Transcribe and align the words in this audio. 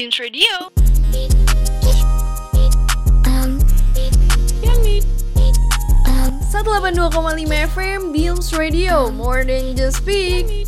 Beams 0.00 0.16
Radio. 0.16 0.72
Um, 3.28 3.60
um, 6.08 6.32
182,5 6.40 7.44
FM 7.68 8.08
Beams 8.08 8.48
Radio, 8.56 9.12
more 9.12 9.44
than 9.44 9.76
just 9.76 10.00
speak. 10.00 10.64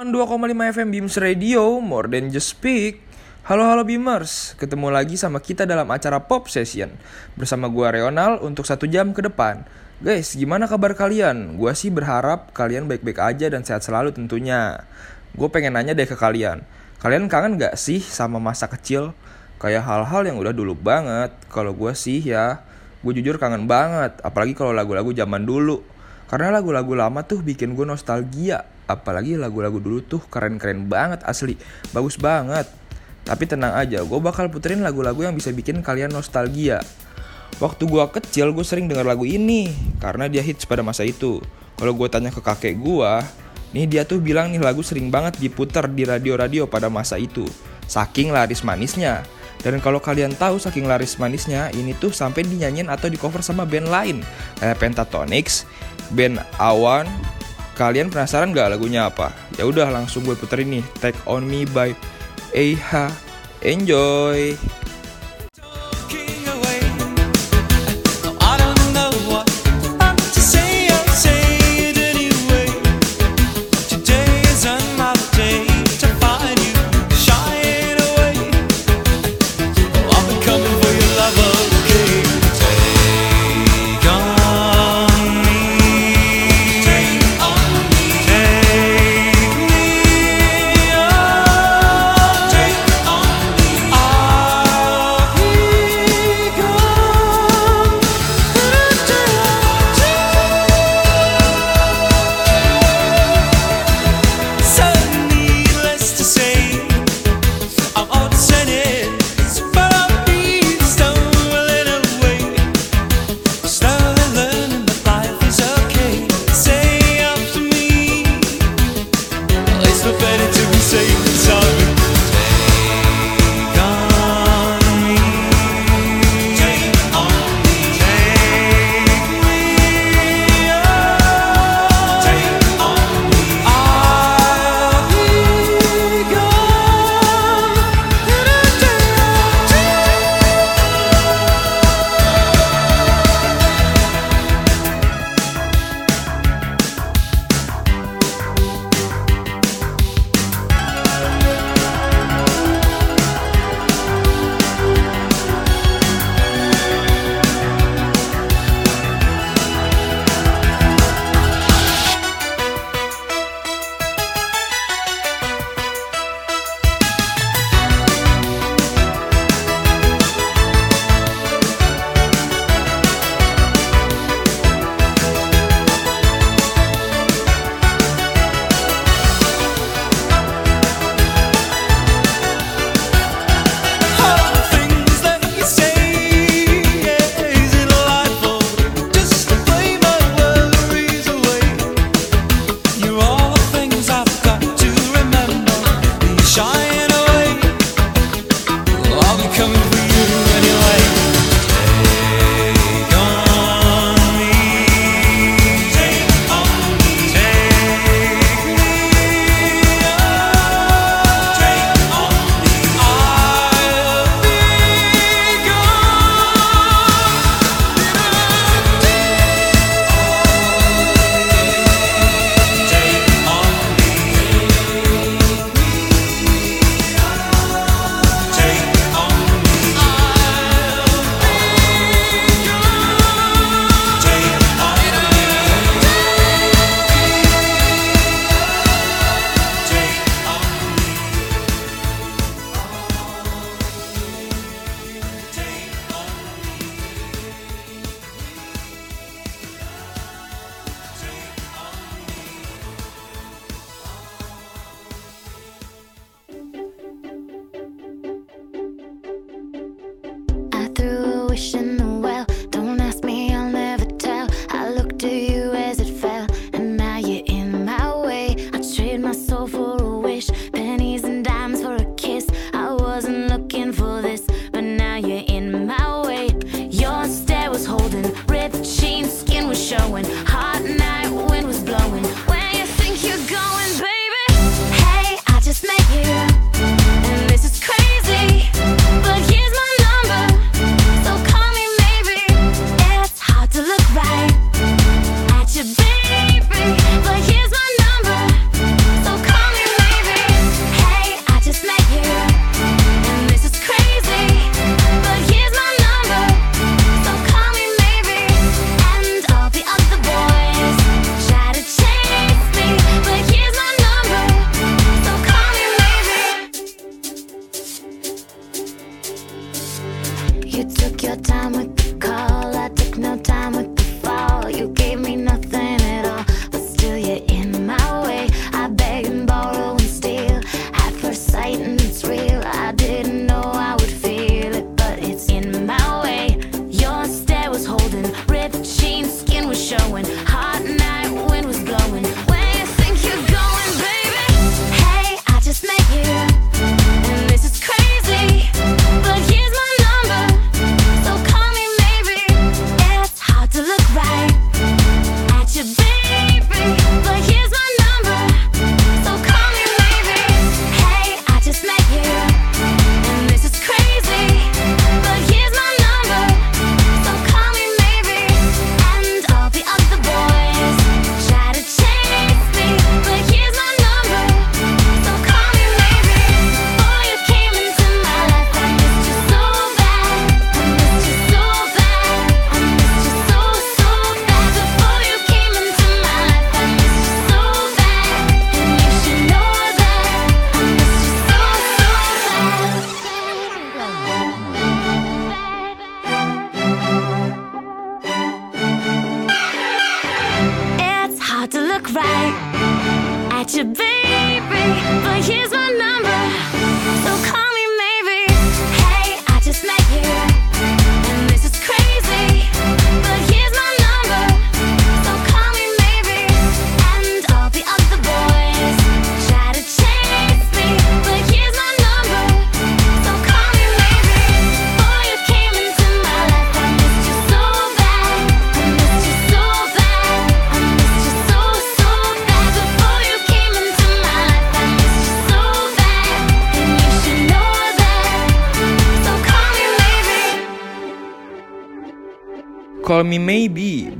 2,5 0.00 0.48
FM 0.64 0.88
Beams 0.88 1.20
Radio, 1.20 1.76
more 1.76 2.08
than 2.08 2.32
just 2.32 2.56
speak. 2.56 3.04
Halo 3.44 3.68
halo 3.68 3.84
Beamers, 3.84 4.56
ketemu 4.56 4.96
lagi 4.96 5.20
sama 5.20 5.44
kita 5.44 5.68
dalam 5.68 5.84
acara 5.92 6.16
Pop 6.16 6.48
Session 6.48 6.96
Bersama 7.36 7.68
gua 7.68 7.92
Reonal 7.92 8.40
untuk 8.40 8.64
satu 8.64 8.88
jam 8.88 9.12
ke 9.12 9.20
depan 9.20 9.68
Guys, 10.00 10.32
gimana 10.36 10.64
kabar 10.64 10.96
kalian? 10.96 11.60
Gua 11.60 11.76
sih 11.76 11.92
berharap 11.92 12.56
kalian 12.56 12.88
baik-baik 12.88 13.20
aja 13.20 13.52
dan 13.52 13.60
sehat 13.64 13.84
selalu 13.84 14.16
tentunya 14.16 14.88
Gue 15.36 15.48
pengen 15.52 15.76
nanya 15.76 15.92
deh 15.96 16.04
ke 16.08 16.12
kalian 16.12 16.64
Kalian 16.98 17.30
kangen 17.30 17.62
gak 17.62 17.78
sih 17.78 18.02
sama 18.02 18.42
masa 18.42 18.66
kecil? 18.66 19.14
Kayak 19.62 19.86
hal-hal 19.86 20.26
yang 20.26 20.34
udah 20.34 20.50
dulu 20.50 20.74
banget. 20.74 21.30
Kalau 21.46 21.70
gue 21.70 21.94
sih 21.94 22.18
ya, 22.18 22.66
gue 23.06 23.12
jujur 23.14 23.38
kangen 23.38 23.70
banget. 23.70 24.18
Apalagi 24.26 24.58
kalau 24.58 24.74
lagu-lagu 24.74 25.14
zaman 25.14 25.46
dulu. 25.46 25.78
Karena 26.26 26.58
lagu-lagu 26.58 26.98
lama 26.98 27.22
tuh 27.22 27.38
bikin 27.38 27.78
gue 27.78 27.86
nostalgia. 27.86 28.66
Apalagi 28.90 29.38
lagu-lagu 29.38 29.78
dulu 29.78 30.02
tuh 30.02 30.18
keren-keren 30.26 30.90
banget 30.90 31.22
asli. 31.22 31.54
Bagus 31.94 32.18
banget. 32.18 32.66
Tapi 33.22 33.46
tenang 33.46 33.78
aja, 33.78 34.02
gue 34.02 34.18
bakal 34.18 34.50
puterin 34.50 34.82
lagu-lagu 34.82 35.22
yang 35.22 35.38
bisa 35.38 35.54
bikin 35.54 35.86
kalian 35.86 36.10
nostalgia. 36.10 36.82
Waktu 37.62 37.86
gue 37.86 38.04
kecil, 38.10 38.50
gue 38.50 38.66
sering 38.66 38.90
denger 38.90 39.06
lagu 39.06 39.22
ini. 39.22 39.70
Karena 40.02 40.26
dia 40.26 40.42
hits 40.42 40.66
pada 40.66 40.82
masa 40.82 41.06
itu. 41.06 41.38
Kalau 41.78 41.94
gue 41.94 42.10
tanya 42.10 42.34
ke 42.34 42.42
kakek 42.42 42.74
gue, 42.74 43.12
nih 43.72 43.84
dia 43.88 44.02
tuh 44.04 44.20
bilang 44.22 44.52
nih 44.52 44.60
lagu 44.62 44.80
sering 44.80 45.12
banget 45.12 45.36
diputer 45.40 45.84
di 45.90 46.04
radio-radio 46.08 46.64
pada 46.68 46.88
masa 46.88 47.20
itu. 47.20 47.44
Saking 47.88 48.32
laris 48.32 48.64
manisnya. 48.64 49.24
Dan 49.58 49.82
kalau 49.82 49.98
kalian 49.98 50.38
tahu 50.38 50.62
saking 50.62 50.86
laris 50.86 51.18
manisnya, 51.18 51.66
ini 51.74 51.90
tuh 51.98 52.14
sampai 52.14 52.46
dinyanyiin 52.46 52.86
atau 52.86 53.10
di 53.10 53.18
cover 53.18 53.42
sama 53.42 53.66
band 53.66 53.90
lain 53.90 54.22
kayak 54.62 54.78
Pentatonix, 54.78 55.66
band 56.14 56.38
Awan. 56.62 57.10
Kalian 57.74 58.10
penasaran 58.10 58.50
gak 58.54 58.74
lagunya 58.74 59.06
apa? 59.06 59.30
Ya 59.54 59.66
udah 59.66 59.90
langsung 59.90 60.26
gue 60.26 60.34
puterin 60.34 60.78
nih, 60.78 60.84
Take 60.98 61.18
On 61.26 61.42
Me 61.42 61.62
by 61.66 61.94
Eiha. 62.54 63.10
Enjoy. 63.62 64.54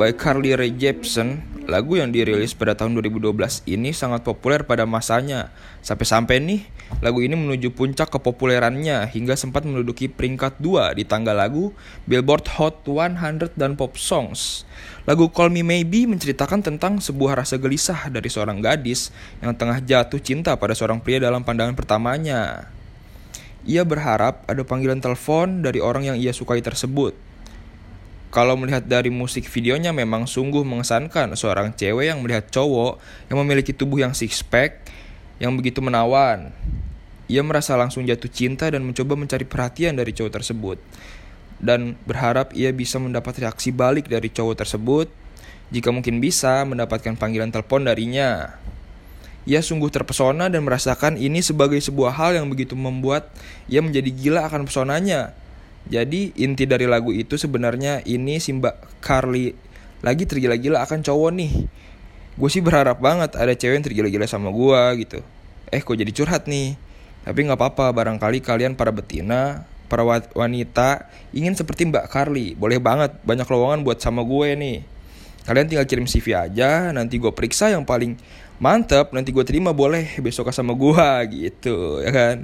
By 0.09 0.17
Carly 0.17 0.57
Rae 0.57 0.73
Jepsen, 0.73 1.45
lagu 1.69 2.01
yang 2.01 2.09
dirilis 2.09 2.57
pada 2.57 2.73
tahun 2.73 2.97
2012 2.97 3.29
ini 3.69 3.93
sangat 3.93 4.25
populer 4.25 4.65
pada 4.65 4.89
masanya. 4.89 5.53
Sampai-sampai 5.85 6.41
nih, 6.41 6.65
lagu 7.05 7.21
ini 7.21 7.37
menuju 7.37 7.77
puncak 7.77 8.09
kepopulerannya 8.17 9.05
hingga 9.05 9.37
sempat 9.37 9.69
menduduki 9.69 10.09
peringkat 10.09 10.65
2 10.65 10.97
di 10.97 11.05
tangga 11.05 11.37
lagu 11.37 11.77
Billboard 12.09 12.49
Hot 12.57 12.89
100 12.89 13.53
dan 13.53 13.77
Pop 13.77 14.01
Songs. 14.01 14.65
Lagu 15.05 15.29
Call 15.29 15.53
Me 15.53 15.61
Maybe 15.61 16.09
menceritakan 16.09 16.65
tentang 16.65 17.05
sebuah 17.05 17.45
rasa 17.45 17.61
gelisah 17.61 18.09
dari 18.09 18.33
seorang 18.33 18.65
gadis 18.65 19.13
yang 19.45 19.53
tengah 19.53 19.85
jatuh 19.85 20.25
cinta 20.25 20.57
pada 20.57 20.73
seorang 20.73 21.05
pria 21.05 21.21
dalam 21.21 21.45
pandangan 21.45 21.77
pertamanya. 21.77 22.73
Ia 23.69 23.85
berharap 23.85 24.49
ada 24.49 24.65
panggilan 24.65 25.05
telepon 25.05 25.61
dari 25.61 25.85
orang 25.85 26.09
yang 26.09 26.17
ia 26.17 26.33
sukai 26.33 26.65
tersebut. 26.65 27.28
Kalau 28.29 28.61
melihat 28.61 28.85
dari 28.85 29.09
musik 29.09 29.49
videonya 29.49 29.89
memang 29.97 30.29
sungguh 30.29 30.61
mengesankan 30.61 31.33
seorang 31.33 31.73
cewek 31.73 32.13
yang 32.13 32.21
melihat 32.21 32.45
cowok 32.53 33.01
yang 33.33 33.41
memiliki 33.41 33.73
tubuh 33.73 34.05
yang 34.05 34.13
six 34.13 34.45
pack 34.45 34.85
yang 35.41 35.57
begitu 35.57 35.81
menawan. 35.81 36.53
Ia 37.29 37.41
merasa 37.41 37.77
langsung 37.77 38.05
jatuh 38.05 38.29
cinta 38.29 38.69
dan 38.69 38.85
mencoba 38.85 39.17
mencari 39.17 39.49
perhatian 39.49 39.97
dari 39.97 40.13
cowok 40.13 40.41
tersebut. 40.41 40.77
Dan 41.59 41.97
berharap 42.05 42.53
ia 42.53 42.69
bisa 42.71 43.01
mendapat 43.01 43.41
reaksi 43.41 43.73
balik 43.73 44.13
dari 44.13 44.29
cowok 44.29 44.65
tersebut 44.65 45.09
jika 45.69 45.89
mungkin 45.93 46.21
bisa 46.21 46.65
mendapatkan 46.69 47.17
panggilan 47.17 47.49
telepon 47.49 47.89
darinya. 47.89 48.57
Ia 49.49 49.65
sungguh 49.65 49.89
terpesona 49.89 50.53
dan 50.53 50.61
merasakan 50.69 51.17
ini 51.17 51.41
sebagai 51.41 51.81
sebuah 51.81 52.13
hal 52.13 52.37
yang 52.37 52.53
begitu 52.53 52.77
membuat 52.77 53.33
ia 53.65 53.81
menjadi 53.81 54.13
gila 54.13 54.45
akan 54.45 54.69
pesonanya. 54.69 55.33
Jadi 55.87 56.35
inti 56.35 56.67
dari 56.67 56.91
lagu 56.91 57.15
itu 57.15 57.39
sebenarnya 57.39 58.03
ini 58.03 58.43
si 58.43 58.51
Mbak 58.51 58.99
Carly 58.99 59.55
lagi 60.03 60.27
tergila-gila 60.27 60.83
akan 60.83 61.07
cowok 61.07 61.31
nih. 61.39 61.53
Gue 62.39 62.51
sih 62.51 62.63
berharap 62.63 62.99
banget 62.99 63.35
ada 63.39 63.55
cewek 63.55 63.75
yang 63.79 63.87
tergila-gila 63.87 64.27
sama 64.27 64.51
gue 64.51 65.07
gitu. 65.07 65.19
Eh 65.71 65.83
kok 65.83 65.95
jadi 65.95 66.11
curhat 66.11 66.47
nih. 66.47 66.75
Tapi 67.27 67.39
nggak 67.45 67.59
apa-apa 67.59 67.91
barangkali 67.93 68.41
kalian 68.41 68.79
para 68.79 68.95
betina, 68.95 69.67
para 69.91 70.07
wa- 70.07 70.31
wanita 70.37 71.11
ingin 71.35 71.57
seperti 71.59 71.89
Mbak 71.89 72.09
Carly. 72.13 72.55
Boleh 72.55 72.79
banget 72.79 73.17
banyak 73.27 73.49
lowongan 73.49 73.83
buat 73.83 73.99
sama 73.99 74.23
gue 74.23 74.55
nih. 74.55 74.79
Kalian 75.49 75.67
tinggal 75.67 75.89
kirim 75.89 76.05
CV 76.05 76.37
aja, 76.37 76.93
nanti 76.93 77.17
gue 77.17 77.33
periksa 77.33 77.73
yang 77.73 77.89
paling 77.89 78.21
mantep, 78.61 79.17
nanti 79.17 79.33
gue 79.33 79.45
terima 79.49 79.73
boleh 79.73 80.21
besok 80.21 80.53
sama 80.53 80.77
gue 80.77 81.09
gitu, 81.49 82.05
ya 82.05 82.13
kan? 82.13 82.37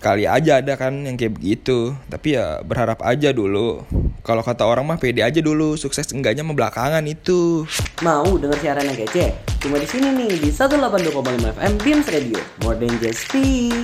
Kali 0.00 0.24
aja 0.24 0.64
ada 0.64 0.80
kan 0.80 1.04
yang 1.04 1.12
kayak 1.12 1.36
begitu, 1.36 1.92
tapi 2.08 2.32
ya 2.32 2.64
berharap 2.64 3.04
aja 3.04 3.36
dulu. 3.36 3.84
Kalau 4.24 4.40
kata 4.40 4.64
orang 4.64 4.88
mah 4.88 4.96
pede 4.96 5.20
aja 5.20 5.44
dulu, 5.44 5.76
sukses 5.76 6.08
enggaknya 6.16 6.40
mah 6.40 6.56
belakangan 6.56 7.04
itu. 7.04 7.68
Mau 8.00 8.24
denger 8.40 8.56
siaran 8.64 8.88
yang 8.88 8.96
kece? 8.96 9.36
Cuma 9.60 9.76
di 9.76 9.84
sini 9.84 10.08
nih 10.08 10.40
di 10.40 10.48
182,5 10.48 11.52
FM 11.52 11.74
Beams 11.84 12.08
Radio. 12.08 12.40
More 12.64 12.80
than 12.80 12.96
just 12.96 13.28
speak. 13.28 13.76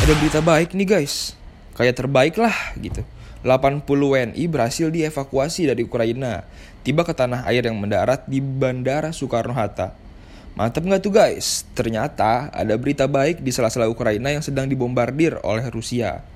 Ada 0.00 0.16
berita 0.16 0.40
baik 0.40 0.72
nih 0.72 0.88
guys, 0.88 1.36
kayak 1.76 2.00
terbaik 2.00 2.40
lah 2.40 2.56
gitu. 2.80 3.04
80 3.44 3.84
WNI 3.84 4.44
berhasil 4.48 4.88
dievakuasi 4.88 5.68
dari 5.68 5.84
Ukraina, 5.84 6.48
tiba 6.80 7.04
ke 7.04 7.12
tanah 7.12 7.44
air 7.44 7.68
yang 7.68 7.76
mendarat 7.76 8.24
di 8.24 8.40
Bandara 8.40 9.12
Soekarno-Hatta. 9.12 9.92
Mantap 10.58 10.82
nggak 10.82 11.02
tuh 11.02 11.14
guys? 11.14 11.62
Ternyata 11.72 12.50
ada 12.50 12.74
berita 12.74 13.06
baik 13.06 13.40
di 13.40 13.54
sela-sela 13.54 13.86
Ukraina 13.86 14.34
yang 14.34 14.42
sedang 14.42 14.66
dibombardir 14.66 15.38
oleh 15.46 15.62
Rusia. 15.70 16.26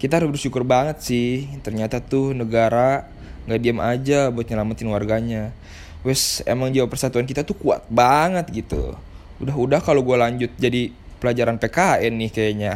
Kita 0.00 0.18
harus 0.18 0.34
bersyukur 0.34 0.66
banget 0.66 0.98
sih, 1.04 1.46
ternyata 1.62 2.02
tuh 2.02 2.34
negara 2.34 3.06
nggak 3.46 3.60
diam 3.60 3.78
aja 3.78 4.32
buat 4.32 4.48
nyelamatin 4.48 4.88
warganya. 4.90 5.54
Wes 6.02 6.42
emang 6.48 6.74
jiwa 6.74 6.90
persatuan 6.90 7.28
kita 7.28 7.46
tuh 7.46 7.54
kuat 7.54 7.86
banget 7.86 8.50
gitu. 8.50 8.98
Udah-udah 9.38 9.78
kalau 9.78 10.02
gue 10.02 10.16
lanjut 10.18 10.50
jadi 10.58 10.90
pelajaran 11.22 11.62
PKN 11.62 12.12
nih 12.18 12.30
kayaknya. 12.34 12.74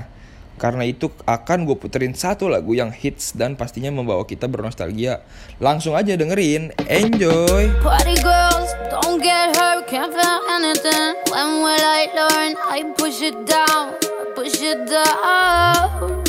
Karena 0.56 0.88
itu 0.88 1.12
akan 1.28 1.68
gue 1.68 1.76
puterin 1.76 2.16
satu 2.16 2.48
lagu 2.48 2.72
yang 2.72 2.88
hits 2.88 3.36
dan 3.36 3.60
pastinya 3.60 3.92
membawa 3.92 4.24
kita 4.24 4.48
bernostalgia. 4.48 5.20
Langsung 5.60 5.92
aja 5.92 6.16
dengerin, 6.16 6.72
enjoy! 6.88 7.68
Party 7.84 8.16
girls, 8.24 8.72
don't 8.88 9.20
get 9.20 9.52
hurt, 9.52 9.84
can't 9.84 10.08
feel 10.08 10.40
anything. 10.48 11.12
When 11.28 11.60
will 11.60 11.84
I 11.84 12.08
learn? 12.16 12.50
I 12.72 12.88
push 12.96 13.20
it 13.20 13.36
down, 13.44 14.00
push 14.32 14.64
it 14.64 14.88
down. 14.88 16.24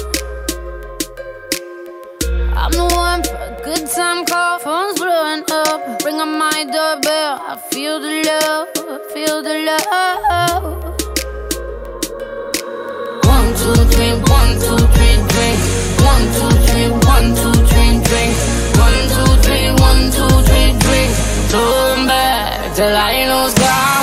I'm 2.57 2.73
the 2.75 2.83
one 2.91 3.23
for 3.23 3.39
a 3.39 3.55
good 3.63 3.87
time 3.87 4.27
call, 4.27 4.59
phone's 4.59 4.99
blowing 4.99 5.47
up. 5.47 6.03
Ring 6.03 6.19
on 6.19 6.35
my 6.35 6.67
doorbell, 6.67 7.39
I 7.47 7.55
feel 7.71 8.03
the 8.03 8.27
love, 8.27 8.67
feel 9.15 9.39
the 9.39 9.55
love. 9.63 11.06
One, 13.27 13.49
two, 13.59 13.75
three, 13.91 14.13
one, 14.37 14.51
two, 14.63 14.79
three, 14.95 15.15
drink. 15.31 15.59
One, 16.11 16.25
two, 16.35 16.51
three, 16.65 16.89
one, 17.13 17.27
two, 17.39 17.55
three, 17.69 17.93
drink. 18.07 18.33
One, 18.85 18.99
two, 19.13 19.31
three, 19.43 19.67
one, 19.87 20.01
two, 20.15 20.33
three, 20.47 20.69
drink. 20.83 21.11
Till 22.77 22.95
I 22.95 23.25
know 23.25 23.49
gone. 23.57 23.96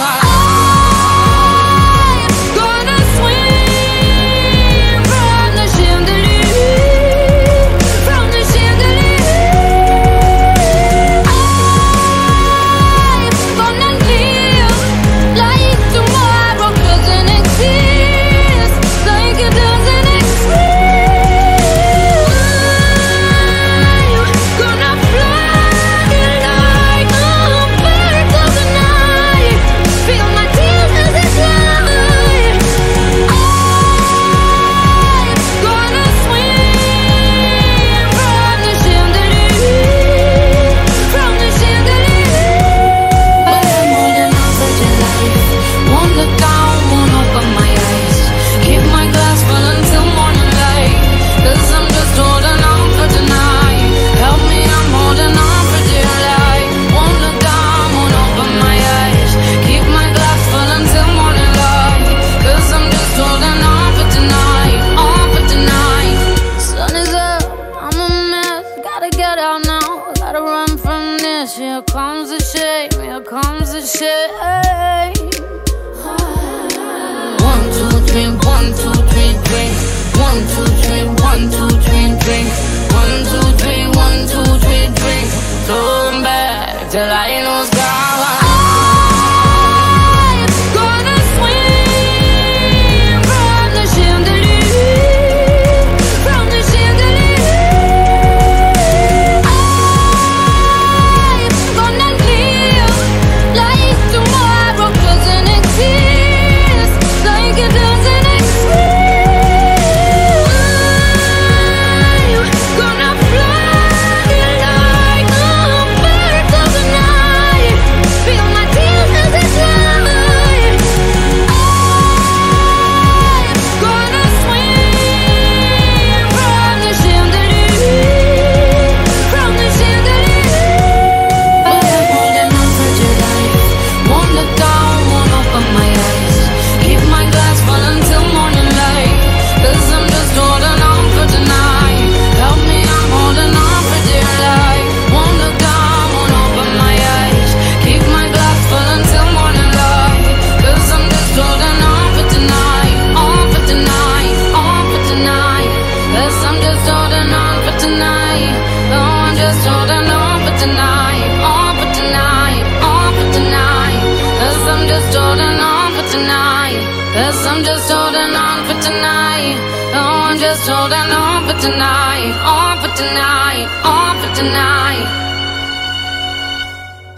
Holding 168.05 168.37
on 168.37 168.59
for 168.69 168.79
tonight. 168.85 169.57
Oh, 169.97 170.29
I'm 170.29 170.37
just 170.37 170.69
holding 170.69 171.09
on 171.09 171.49
for 171.49 171.57
tonight. 171.57 172.37
On 172.45 172.77
for 172.85 172.93
tonight, 172.93 173.65
on 173.81 174.13
for 174.21 174.31
tonight. 174.37 175.09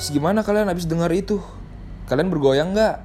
Gimana 0.06 0.46
kalian 0.46 0.70
habis 0.70 0.86
dengar 0.86 1.10
itu? 1.10 1.42
Kalian 2.06 2.30
bergoyang 2.30 2.70
nggak? 2.70 3.02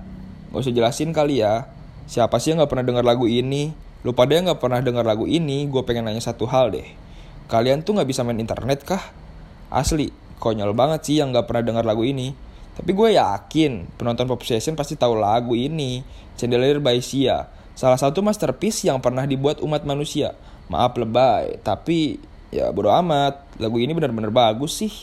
Gak 0.54 0.62
usah 0.62 0.70
jelasin 0.70 1.10
kali 1.10 1.42
ya. 1.42 1.74
Siapa 2.06 2.38
sih 2.38 2.54
yang 2.54 2.62
nggak 2.62 2.70
pernah 2.70 2.86
dengar 2.86 3.02
lagu 3.02 3.26
ini? 3.26 3.74
Lu 4.06 4.14
pada 4.14 4.38
yang 4.38 4.46
nggak 4.46 4.62
pernah 4.62 4.78
dengar 4.86 5.02
lagu 5.02 5.26
ini, 5.26 5.66
gue 5.66 5.82
pengen 5.82 6.06
nanya 6.06 6.22
satu 6.22 6.46
hal 6.46 6.70
deh. 6.70 6.86
Kalian 7.50 7.82
tuh 7.82 7.98
nggak 7.98 8.06
bisa 8.06 8.22
main 8.22 8.38
internet 8.38 8.86
kah? 8.86 9.02
Asli, 9.74 10.14
konyol 10.38 10.78
banget 10.78 11.10
sih 11.10 11.18
yang 11.18 11.34
nggak 11.34 11.50
pernah 11.50 11.66
dengar 11.66 11.82
lagu 11.90 12.06
ini. 12.06 12.38
Tapi 12.78 12.94
gue 12.94 13.18
yakin 13.18 13.98
penonton 13.98 14.30
Pop 14.30 14.46
Session 14.46 14.78
pasti 14.78 14.94
tahu 14.94 15.18
lagu 15.18 15.58
ini. 15.58 16.06
Chandelier 16.38 16.78
by 16.78 17.02
Sia. 17.02 17.61
Salah 17.74 17.98
satu 17.98 18.20
masterpiece 18.20 18.86
yang 18.86 19.00
pernah 19.00 19.24
dibuat 19.24 19.64
umat 19.64 19.88
manusia. 19.88 20.36
Maaf 20.68 20.96
lebay, 20.96 21.60
tapi 21.64 22.20
ya 22.52 22.70
bodo 22.72 22.92
amat. 22.92 23.44
Lagu 23.58 23.80
ini 23.80 23.96
benar-benar 23.96 24.32
bagus 24.32 24.80
sih. 24.80 24.94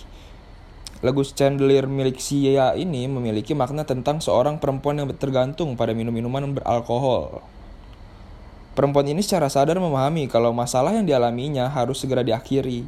Lagu 0.98 1.22
Chandelier 1.22 1.87
milik 1.87 2.18
Sia 2.18 2.75
ini 2.75 3.06
memiliki 3.06 3.54
makna 3.54 3.87
tentang 3.87 4.18
seorang 4.18 4.58
perempuan 4.58 4.98
yang 4.98 5.06
tergantung 5.14 5.78
pada 5.78 5.94
minum-minuman 5.94 6.58
beralkohol. 6.58 7.38
Perempuan 8.75 9.06
ini 9.06 9.22
secara 9.22 9.46
sadar 9.46 9.78
memahami 9.78 10.26
kalau 10.26 10.50
masalah 10.50 10.94
yang 10.94 11.06
dialaminya 11.06 11.70
harus 11.70 12.02
segera 12.02 12.26
diakhiri. 12.26 12.82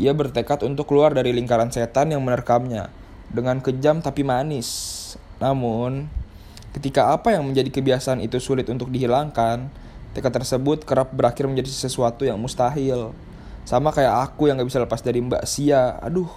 Ia 0.00 0.12
bertekad 0.16 0.64
untuk 0.64 0.88
keluar 0.88 1.12
dari 1.12 1.32
lingkaran 1.32 1.68
setan 1.68 2.12
yang 2.12 2.24
menerkamnya 2.24 2.88
dengan 3.32 3.60
kejam 3.64 4.04
tapi 4.04 4.24
manis. 4.24 4.68
Namun, 5.40 6.08
ketika 6.72 7.12
apa 7.12 7.36
yang 7.36 7.44
menjadi 7.44 7.68
kebiasaan 7.68 8.24
itu 8.24 8.40
sulit 8.40 8.68
untuk 8.72 8.88
dihilangkan, 8.88 9.68
tekad 10.12 10.32
tersebut 10.32 10.84
kerap 10.84 11.12
berakhir 11.12 11.48
menjadi 11.48 11.68
sesuatu 11.68 12.24
yang 12.24 12.36
mustahil. 12.40 13.12
Sama 13.62 13.94
kayak 13.94 14.32
aku 14.32 14.50
yang 14.50 14.58
gak 14.58 14.68
bisa 14.68 14.82
lepas 14.82 15.00
dari 15.00 15.22
Mbak 15.22 15.44
Sia. 15.46 15.96
Aduh, 16.02 16.28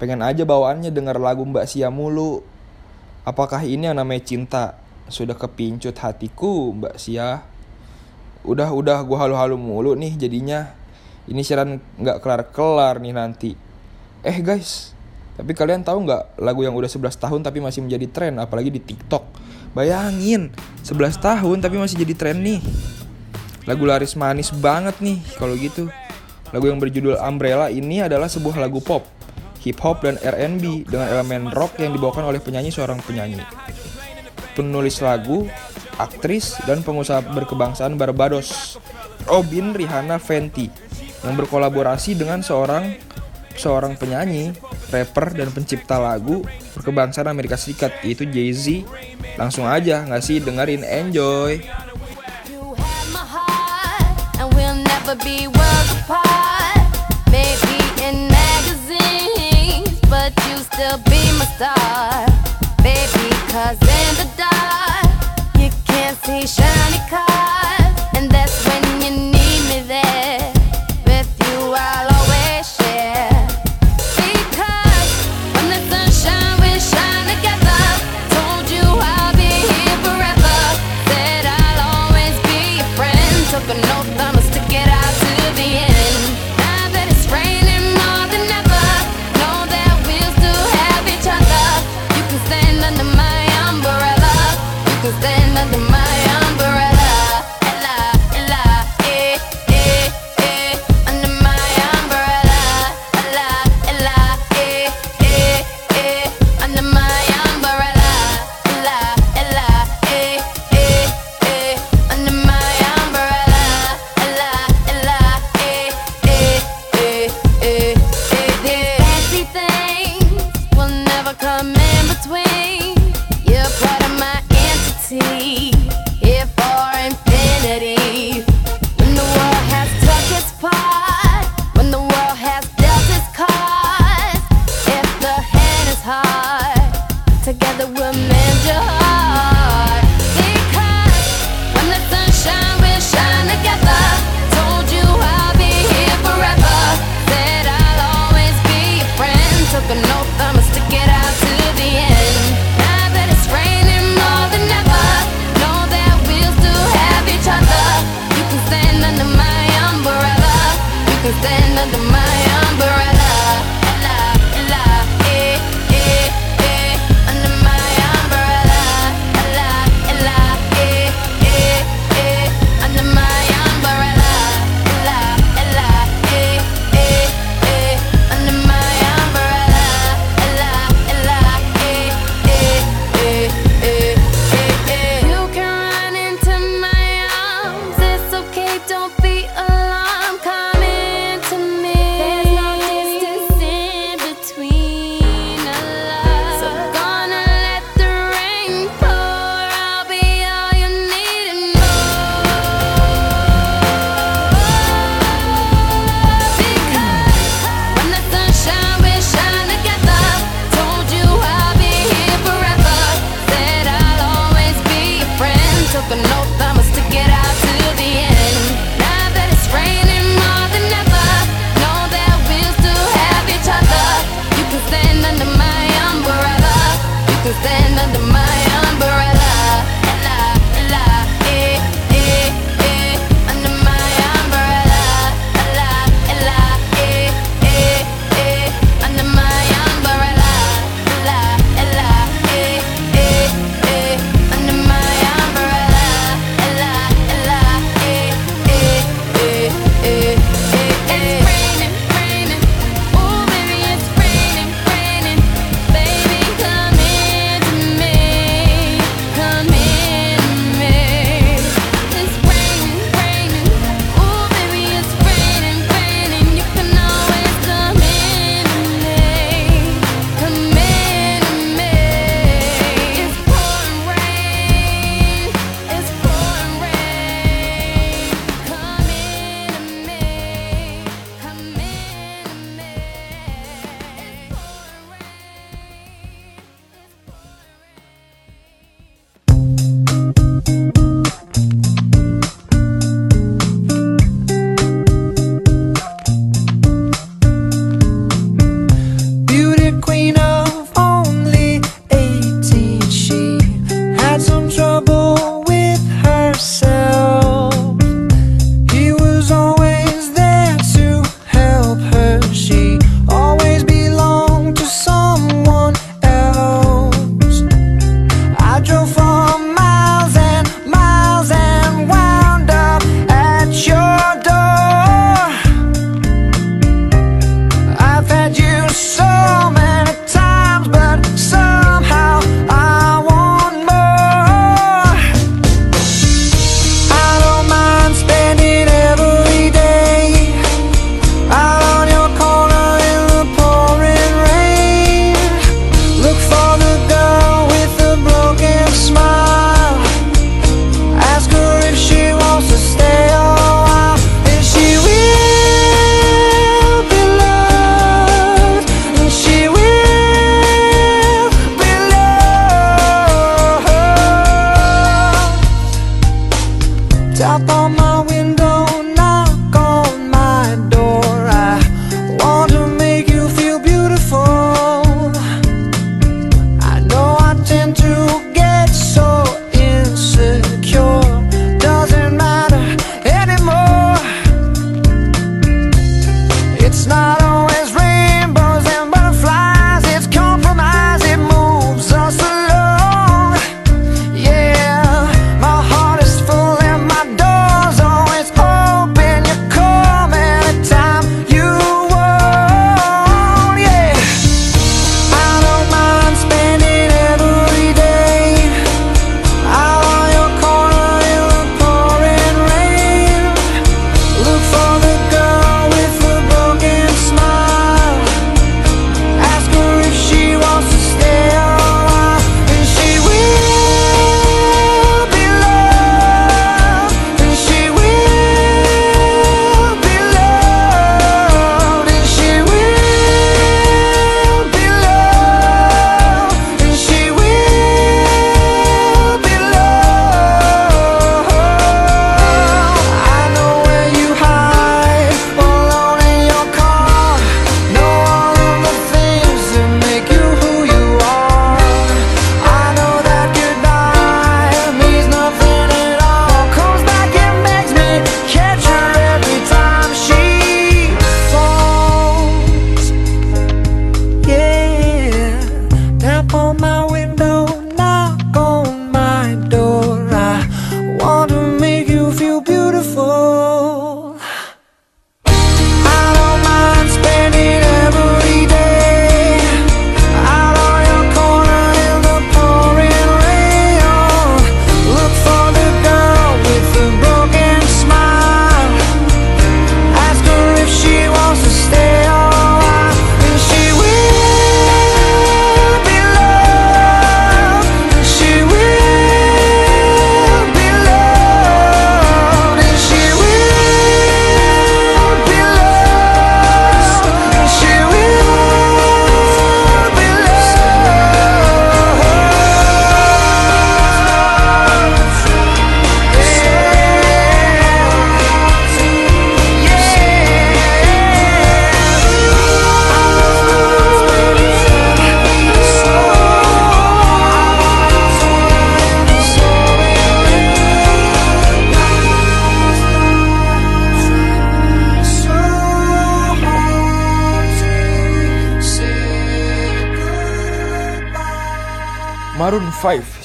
pengen 0.00 0.24
aja 0.24 0.42
bawaannya 0.48 0.90
denger 0.90 1.20
lagu 1.20 1.44
Mbak 1.44 1.66
Sia 1.68 1.92
mulu. 1.92 2.42
Apakah 3.26 3.60
ini 3.62 3.90
yang 3.90 3.98
namanya 3.98 4.24
cinta? 4.24 4.64
Sudah 5.10 5.36
kepincut 5.36 5.98
hatiku, 6.00 6.72
Mbak 6.72 6.96
Sia. 6.96 7.44
Udah-udah 8.46 9.04
gue 9.04 9.18
halu-halu 9.20 9.60
mulu 9.60 9.92
nih 9.92 10.16
jadinya. 10.16 10.72
Ini 11.28 11.44
siaran 11.44 11.78
nggak 12.00 12.24
kelar-kelar 12.24 12.96
nih 12.98 13.12
nanti. 13.12 13.52
Eh 14.24 14.40
guys, 14.40 14.96
tapi 15.40 15.56
kalian 15.56 15.80
tahu 15.80 16.04
nggak 16.04 16.36
lagu 16.36 16.60
yang 16.60 16.76
udah 16.76 16.84
11 16.84 17.16
tahun 17.16 17.40
tapi 17.40 17.64
masih 17.64 17.80
menjadi 17.80 18.06
tren, 18.12 18.36
apalagi 18.36 18.68
di 18.68 18.76
TikTok. 18.76 19.24
Bayangin, 19.72 20.52
11 20.84 21.16
tahun 21.16 21.64
tapi 21.64 21.80
masih 21.80 21.96
jadi 22.04 22.12
tren 22.12 22.44
nih. 22.44 22.60
Lagu 23.64 23.88
laris 23.88 24.20
manis 24.20 24.52
banget 24.52 25.00
nih 25.00 25.16
kalau 25.40 25.56
gitu. 25.56 25.88
Lagu 26.52 26.68
yang 26.68 26.76
berjudul 26.76 27.16
Umbrella 27.16 27.72
ini 27.72 28.04
adalah 28.04 28.28
sebuah 28.28 28.60
lagu 28.60 28.84
pop, 28.84 29.08
hip 29.64 29.80
hop 29.80 30.04
dan 30.04 30.20
R&B 30.20 30.84
dengan 30.84 31.08
elemen 31.08 31.48
rock 31.56 31.80
yang 31.80 31.96
dibawakan 31.96 32.28
oleh 32.28 32.44
penyanyi 32.44 32.68
seorang 32.68 33.00
penyanyi. 33.00 33.40
Penulis 34.52 35.00
lagu, 35.00 35.48
aktris, 35.96 36.60
dan 36.68 36.84
pengusaha 36.84 37.24
berkebangsaan 37.32 37.96
Barbados, 37.96 38.76
Robin 39.24 39.72
Rihanna 39.72 40.20
Fenty, 40.20 40.68
yang 41.24 41.32
berkolaborasi 41.32 42.18
dengan 42.18 42.44
seorang 42.44 42.92
seorang 43.60 43.92
penyanyi, 44.00 44.56
rapper, 44.88 45.36
dan 45.36 45.52
pencipta 45.52 46.00
lagu 46.00 46.40
berkebangsaan 46.72 47.28
Amerika 47.28 47.60
Serikat 47.60 48.00
yaitu 48.00 48.24
Jay-Z. 48.24 48.88
Langsung 49.36 49.68
aja 49.68 50.00
nggak 50.08 50.24
sih 50.24 50.40
dengerin 50.40 50.80
enjoy. 50.80 51.60
Cause 63.50 63.82
in 63.82 64.14
the 64.14 64.28
dark, 64.36 65.10
you 65.58 65.70
can't 65.84 66.16
see 66.24 66.46
shiny 66.46 66.98
cars. 67.10 67.59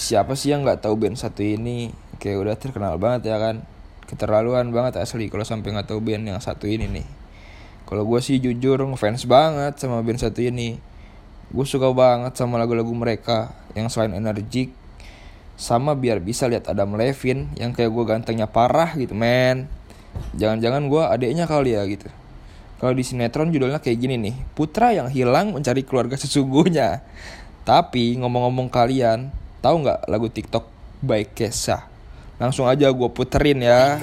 siapa 0.06 0.38
sih 0.38 0.54
yang 0.54 0.62
nggak 0.62 0.86
tahu 0.86 1.02
band 1.02 1.18
satu 1.18 1.42
ini? 1.42 1.90
Kayak 2.22 2.38
udah 2.46 2.56
terkenal 2.62 3.02
banget 3.02 3.34
ya 3.34 3.42
kan? 3.42 3.66
Keterlaluan 4.06 4.70
banget 4.70 5.02
asli 5.02 5.34
kalau 5.34 5.42
sampai 5.42 5.74
nggak 5.74 5.90
tahu 5.90 5.98
band 6.06 6.30
yang 6.30 6.38
satu 6.38 6.70
ini 6.70 6.86
nih. 6.86 7.08
Kalau 7.90 8.06
gue 8.06 8.22
sih 8.22 8.38
jujur 8.38 8.86
ngefans 8.86 9.26
banget 9.26 9.82
sama 9.82 10.06
band 10.06 10.22
satu 10.22 10.46
ini. 10.46 10.78
Gue 11.50 11.66
suka 11.66 11.90
banget 11.90 12.38
sama 12.38 12.62
lagu-lagu 12.62 12.94
mereka 12.94 13.50
yang 13.74 13.90
selain 13.90 14.14
energik 14.14 14.70
sama 15.58 15.98
biar 15.98 16.22
bisa 16.22 16.46
lihat 16.46 16.70
Adam 16.70 16.94
Levin 16.94 17.50
yang 17.58 17.74
kayak 17.74 17.90
gue 17.90 18.06
gantengnya 18.06 18.46
parah 18.46 18.94
gitu 18.94 19.18
men. 19.18 19.66
Jangan-jangan 20.38 20.86
gue 20.86 21.02
adeknya 21.02 21.50
kali 21.50 21.74
ya 21.74 21.82
gitu. 21.90 22.06
Kalau 22.78 22.94
di 22.94 23.02
sinetron 23.02 23.50
judulnya 23.50 23.82
kayak 23.82 23.98
gini 23.98 24.22
nih 24.22 24.36
putra 24.54 24.94
yang 24.94 25.10
hilang 25.10 25.50
mencari 25.50 25.82
keluarga 25.82 26.14
sesungguhnya. 26.14 27.02
Tapi 27.66 28.22
ngomong-ngomong 28.22 28.70
kalian 28.70 29.34
Tahu 29.66 29.82
nggak 29.82 30.06
lagu 30.06 30.30
TikTok 30.30 30.62
by 31.02 31.26
Kesha? 31.26 31.90
Langsung 32.38 32.70
aja 32.70 32.86
gue 32.86 33.10
puterin 33.10 33.66
ya. 33.66 33.98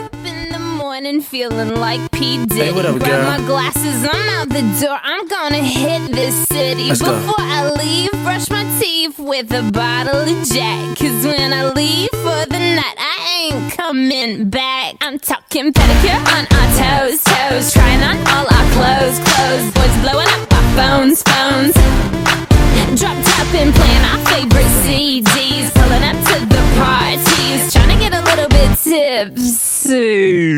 feeling 1.23 1.79
like 1.79 2.03
P. 2.11 2.43
Diddy. 2.51 2.67
Hey, 2.67 2.73
what 2.75 2.83
up, 2.83 2.99
girl? 2.99 3.07
Grab 3.07 3.39
my 3.39 3.41
glasses, 3.47 4.03
I'm 4.03 4.27
out 4.43 4.51
the 4.51 4.63
door. 4.83 4.99
I'm 4.99 5.31
gonna 5.31 5.63
hit 5.63 6.11
this 6.11 6.35
city. 6.51 6.91
Let's 6.91 6.99
Before 6.99 7.39
go. 7.39 7.47
I 7.47 7.71
leave, 7.79 8.11
brush 8.27 8.51
my 8.51 8.67
teeth 8.83 9.23
with 9.23 9.55
a 9.55 9.63
bottle 9.71 10.27
of 10.27 10.39
Jack. 10.51 10.99
Cause 10.99 11.23
when 11.23 11.55
I 11.55 11.71
leave 11.71 12.11
for 12.27 12.43
the 12.51 12.59
night, 12.59 12.99
I 12.99 13.15
ain't 13.47 13.71
coming 13.79 14.51
back. 14.51 14.99
I'm 14.99 15.23
talking 15.23 15.71
pedicure 15.71 16.19
on 16.35 16.43
our 16.51 16.69
toes, 16.75 17.23
toes. 17.23 17.71
Trying 17.71 18.03
on 18.03 18.19
all 18.35 18.47
our 18.51 18.67
clothes, 18.75 19.19
clothes. 19.23 19.67
Boys 19.79 19.95
blowing 20.03 20.27
up 20.27 20.51
our 20.51 20.67
phones, 20.75 21.23
phones. 21.23 22.52
Drop 22.97 23.17
top 23.25 23.55
and 23.55 23.75
playing 23.75 24.05
our 24.11 24.19
favorite 24.27 24.71
CDs, 24.85 25.73
pulling 25.75 26.05
up 26.05 26.17
to 26.29 26.37
the 26.47 26.63
parties, 26.79 27.73
trying 27.73 27.89
to 27.89 27.97
get 27.99 28.13
a 28.13 28.23
little 28.23 28.49
bit 28.49 28.71
tipsy. 28.79 30.53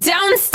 Downstairs. 0.00 0.49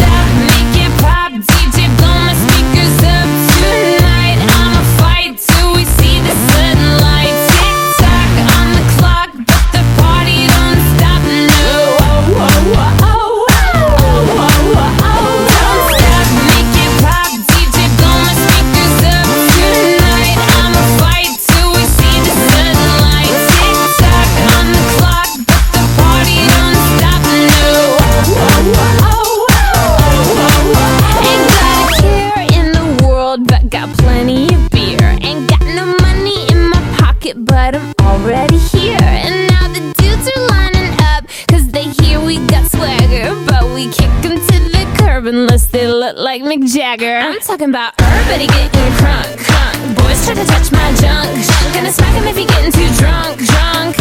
unless 45.27 45.65
they 45.67 45.87
look 45.87 46.17
like 46.17 46.41
Mick 46.43 46.71
Jagger. 46.71 47.17
I'm 47.17 47.39
talking 47.39 47.69
about 47.69 47.93
everybody 48.01 48.47
getting 48.47 48.91
crunk, 48.99 49.25
crunk. 49.47 49.95
Boys 49.97 50.25
try 50.25 50.35
to 50.35 50.45
touch 50.45 50.71
my 50.71 50.89
junk, 51.01 51.29
junk. 51.33 51.73
Gonna 51.73 51.91
smack 51.91 52.13
him 52.13 52.27
if 52.27 52.37
he's 52.37 52.45
getting 52.45 52.71
too 52.71 52.89
drunk, 52.99 53.37
drunk. 53.41 53.97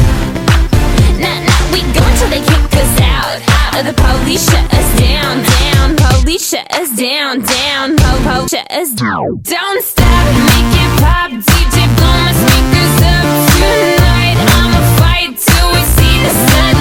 Nah, 1.21 1.41
nah, 1.47 1.73
we 1.73 1.81
go 1.97 2.03
until 2.05 2.29
they 2.29 2.43
kick 2.45 2.65
us 2.77 2.95
out, 3.01 3.41
out. 3.49 3.73
Or 3.79 3.83
the 3.85 3.95
police 3.95 4.45
shut 4.51 4.67
us 4.75 4.89
down, 4.99 5.43
down. 5.43 5.97
Police 5.97 6.49
shut 6.51 6.67
us 6.75 6.91
down, 6.97 7.41
down. 7.41 7.97
Po, 7.97 8.11
po, 8.25 8.47
shut 8.47 8.71
us 8.71 8.93
down. 8.93 9.41
Don't 9.43 9.83
stop, 9.85 10.25
make 10.51 10.73
it 10.83 10.93
pop. 11.01 11.31
DJ 11.31 11.77
blow 11.97 12.15
my 12.21 12.33
speakers 12.37 12.97
up 13.01 13.25
tonight. 13.57 14.37
I'ma 14.57 14.81
fight 15.01 15.33
till 15.39 15.69
we 15.73 15.81
see 15.97 16.17
the 16.21 16.33
sun. 16.51 16.74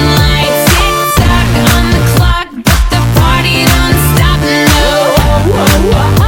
Whoa. 5.84 6.23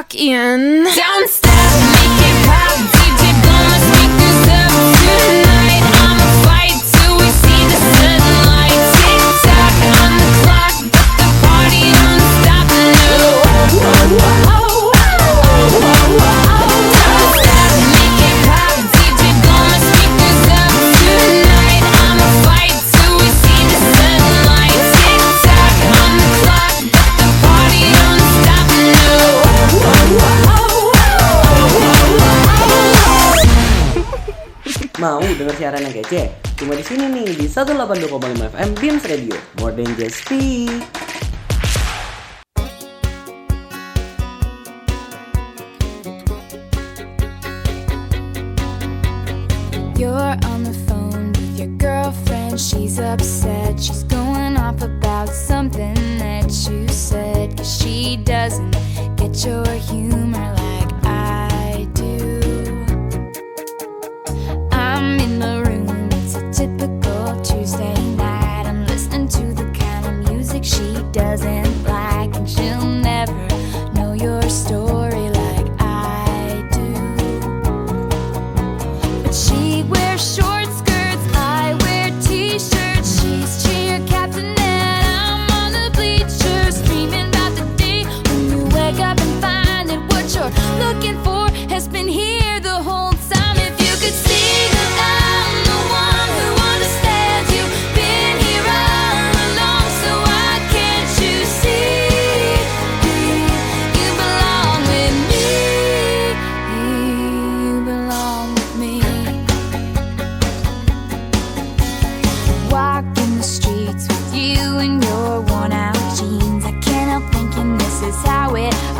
back 0.00 0.14
in. 0.14 0.84
Down 0.96 1.19
Oke, 36.10 36.26
cuma 36.58 36.74
di 36.74 36.82
sini 36.82 37.06
nih 37.06 37.38
di 37.38 37.46
182,5 37.46 38.50
FM 38.50 38.70
Beams 38.82 39.06
Radio, 39.06 39.38
more 39.62 39.70
than 39.70 39.86
just 39.94 40.26
speak. 40.26 40.82
You're. 49.94 50.34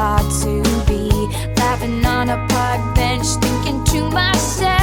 ought 0.01 0.31
to 0.43 0.63
be. 0.89 1.09
Laughing 1.61 2.05
on 2.07 2.31
a 2.31 2.39
park 2.49 2.95
bench, 2.95 3.27
thinking 3.43 3.85
to 3.85 4.09
myself. 4.11 4.80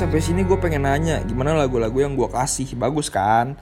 Sampai 0.00 0.24
sini 0.24 0.48
gue 0.48 0.56
pengen 0.56 0.88
nanya 0.88 1.20
gimana 1.28 1.52
lagu-lagu 1.52 2.00
yang 2.00 2.16
gue 2.16 2.24
kasih 2.32 2.72
bagus 2.72 3.12
kan? 3.12 3.52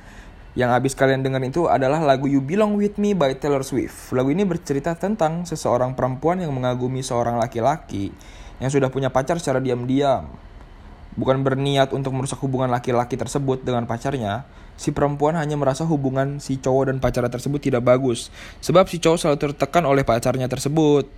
Yang 0.54 0.70
abis 0.70 0.92
kalian 0.94 1.26
dengerin 1.26 1.50
itu 1.50 1.66
adalah 1.66 1.98
lagu 1.98 2.30
You 2.30 2.38
Belong 2.38 2.78
With 2.78 2.94
Me 2.94 3.10
by 3.10 3.34
Taylor 3.34 3.66
Swift. 3.66 4.14
Lagu 4.14 4.30
ini 4.30 4.46
bercerita 4.46 4.94
tentang 4.94 5.42
seseorang 5.42 5.98
perempuan 5.98 6.38
yang 6.38 6.54
mengagumi 6.54 7.02
seorang 7.02 7.42
laki-laki 7.42 8.14
yang 8.62 8.70
sudah 8.70 8.86
punya 8.86 9.10
pacar 9.10 9.42
secara 9.42 9.58
diam-diam. 9.58 10.30
Bukan 11.18 11.42
berniat 11.42 11.90
untuk 11.90 12.14
merusak 12.14 12.38
hubungan 12.38 12.70
laki-laki 12.70 13.18
tersebut 13.18 13.66
dengan 13.66 13.90
pacarnya, 13.90 14.46
si 14.78 14.94
perempuan 14.94 15.34
hanya 15.34 15.58
merasa 15.58 15.82
hubungan 15.90 16.38
si 16.38 16.62
cowok 16.62 16.94
dan 16.94 17.02
pacarnya 17.02 17.34
tersebut 17.34 17.58
tidak 17.58 17.82
bagus. 17.82 18.30
Sebab 18.62 18.86
si 18.86 19.02
cowok 19.02 19.18
selalu 19.18 19.38
tertekan 19.42 19.82
oleh 19.90 20.06
pacarnya 20.06 20.46
tersebut. 20.46 21.10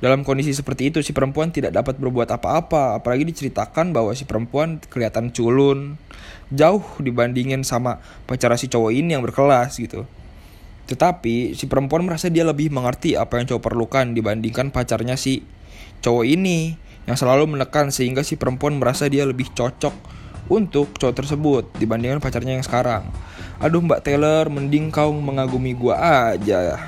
Dalam 0.00 0.24
kondisi 0.24 0.56
seperti 0.56 0.88
itu, 0.88 1.04
si 1.04 1.12
perempuan 1.12 1.52
tidak 1.52 1.76
dapat 1.76 2.00
berbuat 2.00 2.32
apa-apa, 2.32 2.96
apalagi 2.96 3.28
diceritakan 3.28 3.92
bahwa 3.92 4.16
si 4.16 4.24
perempuan 4.24 4.80
kelihatan 4.80 5.28
culun, 5.28 6.00
jauh 6.48 6.80
dibandingin 7.04 7.60
sama 7.68 8.00
pacar 8.24 8.56
si 8.56 8.72
cowok 8.72 8.96
ini 8.96 9.12
yang 9.12 9.20
berkelas 9.20 9.76
gitu. 9.76 10.08
Tetapi 10.88 11.52
si 11.52 11.68
perempuan 11.68 12.02
merasa 12.08 12.32
dia 12.32 12.48
lebih 12.48 12.72
mengerti 12.72 13.14
apa 13.14 13.38
yang 13.38 13.46
cowok 13.46 13.62
perlukan 13.62 14.16
dibandingkan 14.16 14.72
pacarnya 14.72 15.20
si 15.20 15.44
cowok 16.00 16.24
ini 16.24 16.74
yang 17.04 17.20
selalu 17.20 17.46
menekan 17.46 17.92
sehingga 17.92 18.24
si 18.24 18.40
perempuan 18.40 18.80
merasa 18.80 19.04
dia 19.06 19.28
lebih 19.28 19.52
cocok 19.52 19.92
untuk 20.48 20.96
cowok 20.96 21.14
tersebut 21.14 21.64
dibandingkan 21.76 22.18
pacarnya 22.18 22.56
yang 22.56 22.64
sekarang. 22.64 23.04
Aduh 23.60 23.84
Mbak 23.84 24.00
Taylor, 24.00 24.48
mending 24.48 24.88
kau 24.88 25.12
mengagumi 25.12 25.76
gua 25.76 26.32
aja. 26.32 26.80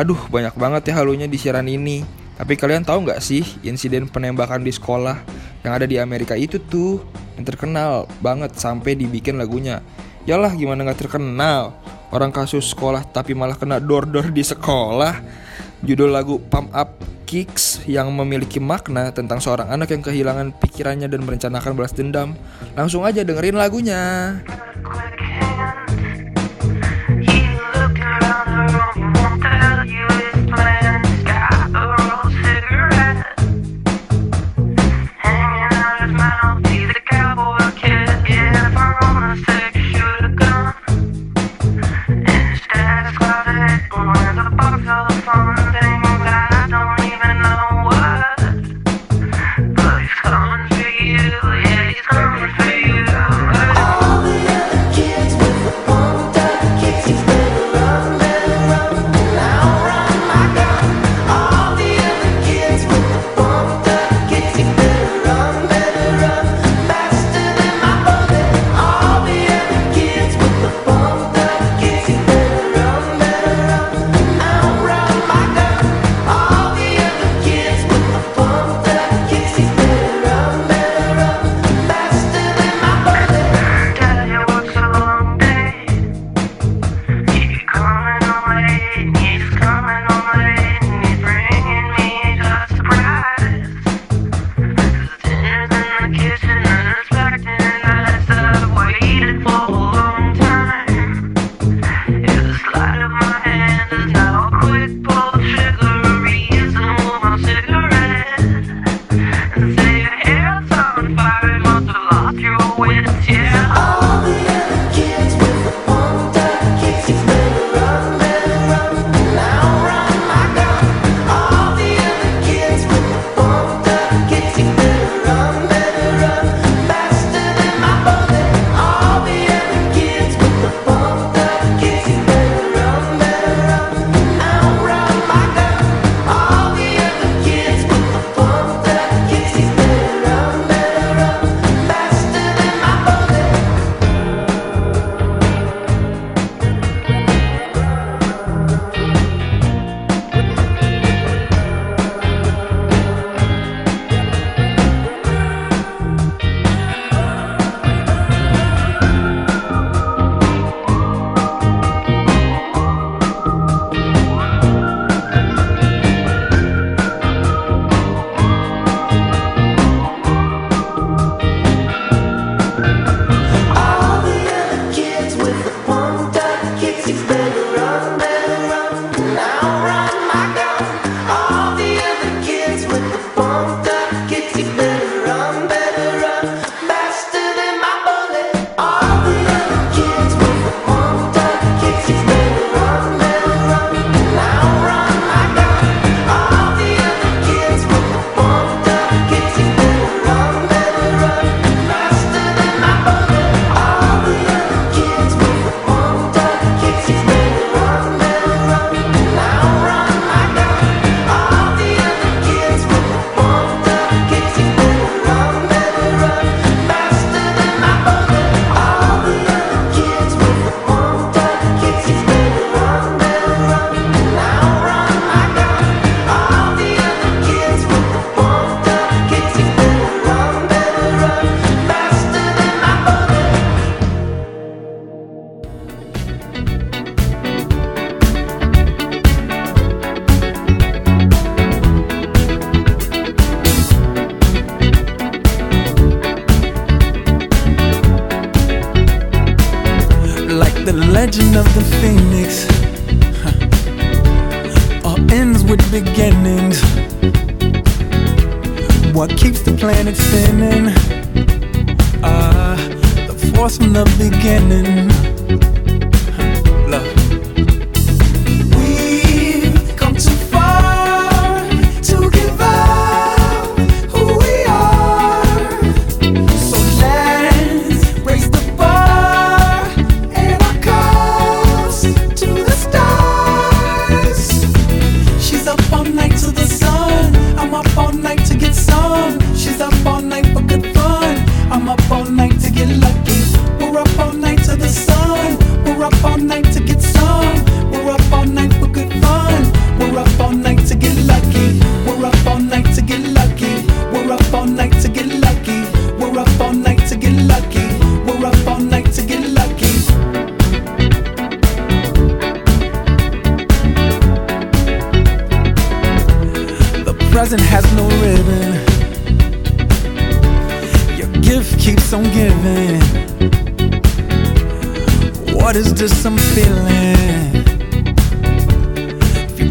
Aduh 0.00 0.16
banyak 0.32 0.56
banget 0.56 0.88
ya 0.88 1.04
halunya 1.04 1.28
di 1.28 1.36
siaran 1.36 1.68
ini. 1.68 2.00
Tapi 2.40 2.56
kalian 2.56 2.88
tahu 2.88 3.04
nggak 3.04 3.20
sih 3.20 3.44
insiden 3.68 4.08
penembakan 4.08 4.64
di 4.64 4.72
sekolah 4.72 5.20
yang 5.60 5.76
ada 5.76 5.84
di 5.84 6.00
Amerika 6.00 6.32
itu 6.32 6.56
tuh 6.56 7.04
yang 7.36 7.44
terkenal 7.44 8.08
banget 8.24 8.56
sampai 8.56 8.96
dibikin 8.96 9.36
lagunya. 9.36 9.84
Yalah 10.24 10.56
gimana 10.56 10.88
nggak 10.88 11.04
terkenal 11.04 11.76
orang 12.16 12.32
kasus 12.32 12.72
sekolah 12.72 13.04
tapi 13.12 13.36
malah 13.36 13.60
kena 13.60 13.76
dor-dor 13.76 14.32
di 14.32 14.40
sekolah. 14.40 15.20
Judul 15.84 16.16
lagu 16.16 16.40
Pump 16.40 16.72
Up 16.72 16.96
Kicks 17.28 17.84
yang 17.84 18.08
memiliki 18.16 18.56
makna 18.56 19.12
tentang 19.12 19.36
seorang 19.36 19.68
anak 19.68 19.92
yang 19.92 20.00
kehilangan 20.00 20.56
pikirannya 20.64 21.12
dan 21.12 21.20
merencanakan 21.28 21.76
balas 21.76 21.92
dendam. 21.92 22.40
Langsung 22.72 23.04
aja 23.04 23.20
dengerin 23.20 23.60
lagunya. 23.60 24.00
time. 45.32 45.59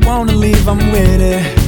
wanna 0.09 0.33
leave, 0.33 0.67
I'm 0.67 0.91
with 0.91 1.21
it. 1.21 1.58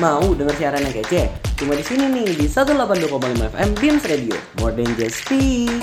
Mau 0.00 0.32
denger 0.32 0.56
siaran 0.56 0.80
yang 0.80 0.96
kece? 0.96 1.28
Cuma 1.60 1.76
di 1.76 1.84
sini 1.84 2.08
nih 2.08 2.32
di 2.32 2.48
182,5 2.48 3.52
FM 3.52 3.70
Beams 3.76 4.04
Radio. 4.08 4.32
More 4.56 4.72
than 4.72 4.88
just 4.96 5.20
speak. 5.20 5.76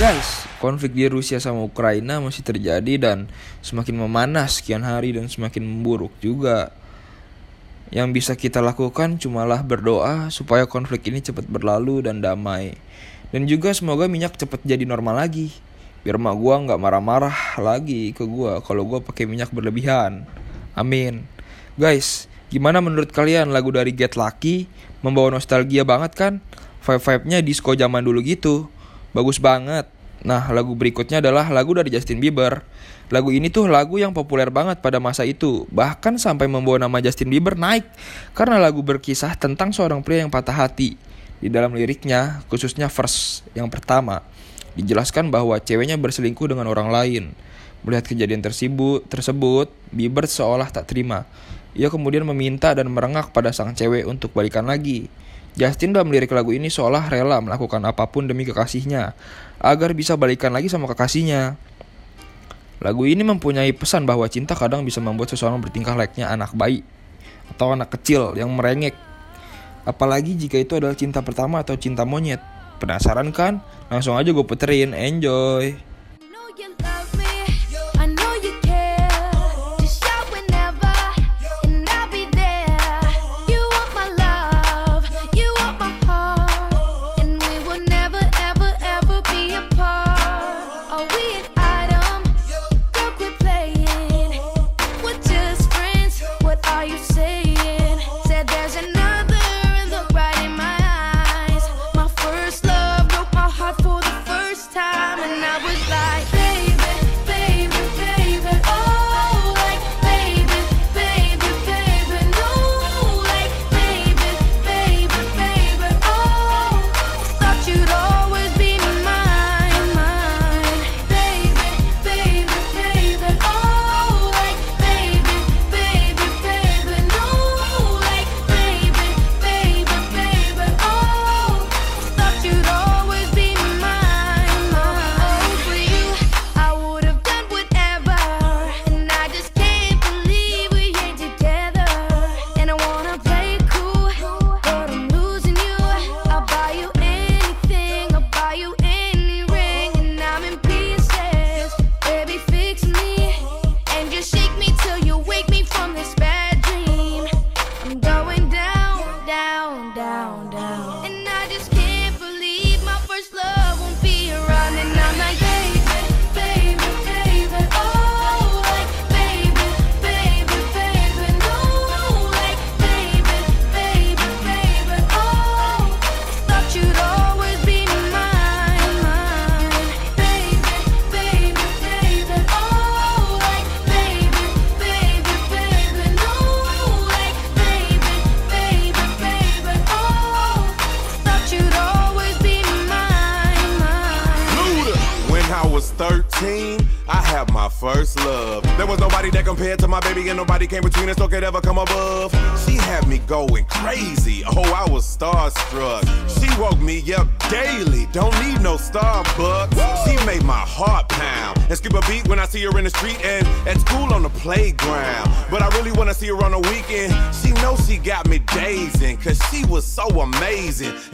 Guys, 0.00 0.48
konflik 0.56 0.96
di 0.96 1.04
Rusia 1.04 1.36
sama 1.36 1.60
Ukraina 1.60 2.16
masih 2.24 2.40
terjadi 2.40 2.96
dan 2.96 3.28
semakin 3.60 4.00
memanas 4.00 4.64
sekian 4.64 4.80
hari 4.88 5.12
dan 5.12 5.28
semakin 5.28 5.60
memburuk 5.60 6.16
juga. 6.24 6.72
Yang 7.92 8.08
bisa 8.16 8.32
kita 8.40 8.64
lakukan 8.64 9.20
cumalah 9.20 9.60
berdoa 9.60 10.32
supaya 10.32 10.64
konflik 10.64 11.04
ini 11.12 11.20
cepat 11.20 11.44
berlalu 11.44 12.00
dan 12.00 12.24
damai. 12.24 12.80
Dan 13.36 13.44
juga 13.44 13.76
semoga 13.76 14.08
minyak 14.08 14.40
cepat 14.40 14.64
jadi 14.64 14.88
normal 14.88 15.20
lagi. 15.20 15.52
Biar 16.08 16.16
mak 16.16 16.40
gua 16.40 16.56
nggak 16.56 16.80
marah-marah 16.80 17.60
lagi 17.60 18.16
ke 18.16 18.24
gua 18.24 18.64
kalau 18.64 18.88
gua 18.88 19.04
pakai 19.04 19.28
minyak 19.28 19.52
berlebihan. 19.52 20.24
Amin. 20.72 21.28
Guys, 21.76 22.29
Gimana 22.50 22.82
menurut 22.82 23.14
kalian 23.14 23.54
lagu 23.54 23.70
dari 23.70 23.94
Get 23.94 24.18
Lucky 24.18 24.66
membawa 25.06 25.30
nostalgia 25.30 25.86
banget 25.86 26.18
kan? 26.18 26.32
Vibe-vibe-nya 26.82 27.46
disco 27.46 27.78
zaman 27.78 28.02
dulu 28.02 28.18
gitu. 28.26 28.66
Bagus 29.14 29.38
banget. 29.38 29.86
Nah, 30.20 30.50
lagu 30.52 30.76
berikutnya 30.76 31.24
adalah 31.24 31.48
lagu 31.48 31.72
dari 31.72 31.88
Justin 31.88 32.20
Bieber. 32.20 32.66
Lagu 33.10 33.30
ini 33.34 33.50
tuh 33.50 33.66
lagu 33.66 33.96
yang 33.98 34.14
populer 34.14 34.50
banget 34.54 34.78
pada 34.84 35.02
masa 35.02 35.26
itu, 35.26 35.66
bahkan 35.74 36.14
sampai 36.14 36.46
membawa 36.46 36.78
nama 36.78 37.02
Justin 37.02 37.26
Bieber 37.26 37.58
naik 37.58 37.82
karena 38.38 38.62
lagu 38.62 38.86
berkisah 38.86 39.34
tentang 39.34 39.74
seorang 39.74 40.04
pria 40.06 40.22
yang 40.22 40.30
patah 40.30 40.54
hati. 40.54 40.94
Di 41.40 41.48
dalam 41.48 41.74
liriknya, 41.74 42.44
khususnya 42.46 42.86
verse 42.86 43.42
yang 43.56 43.66
pertama, 43.72 44.22
dijelaskan 44.78 45.32
bahwa 45.32 45.58
ceweknya 45.58 45.98
berselingkuh 45.98 46.52
dengan 46.52 46.70
orang 46.70 46.92
lain. 46.92 47.34
Melihat 47.82 48.06
kejadian 48.12 48.44
tersebut, 48.44 49.08
tersebut 49.08 49.72
Bieber 49.90 50.28
seolah 50.28 50.68
tak 50.68 50.86
terima. 50.92 51.24
Ia 51.78 51.86
kemudian 51.86 52.26
meminta 52.26 52.74
dan 52.74 52.90
merengak 52.90 53.30
pada 53.30 53.54
sang 53.54 53.76
cewek 53.78 54.06
untuk 54.06 54.34
balikan 54.34 54.66
lagi. 54.66 55.06
Justin 55.54 55.90
dalam 55.90 56.14
lirik 56.14 56.30
lagu 56.30 56.54
ini 56.54 56.70
seolah 56.70 57.10
rela 57.10 57.42
melakukan 57.42 57.82
apa 57.82 58.06
pun 58.06 58.26
demi 58.26 58.46
kekasihnya, 58.46 59.18
agar 59.58 59.90
bisa 59.94 60.14
balikan 60.14 60.54
lagi 60.54 60.70
sama 60.70 60.86
kekasihnya. 60.90 61.58
Lagu 62.80 63.04
ini 63.04 63.20
mempunyai 63.20 63.74
pesan 63.76 64.08
bahwa 64.08 64.24
cinta 64.30 64.56
kadang 64.56 64.86
bisa 64.86 65.02
membuat 65.04 65.28
seseorang 65.34 65.60
bertingkah 65.60 65.92
layaknya 65.98 66.32
anak 66.32 66.56
bayi 66.56 66.80
atau 67.52 67.74
anak 67.76 67.92
kecil 67.98 68.32
yang 68.38 68.48
merengek. 68.54 68.96
Apalagi 69.84 70.38
jika 70.38 70.56
itu 70.56 70.78
adalah 70.78 70.96
cinta 70.96 71.20
pertama 71.20 71.60
atau 71.60 71.76
cinta 71.76 72.06
monyet. 72.06 72.40
Penasaran 72.80 73.28
kan? 73.36 73.60
Langsung 73.92 74.16
aja 74.16 74.32
gue 74.32 74.46
puterin, 74.46 74.96
enjoy! 74.96 75.76
No, 76.32 76.48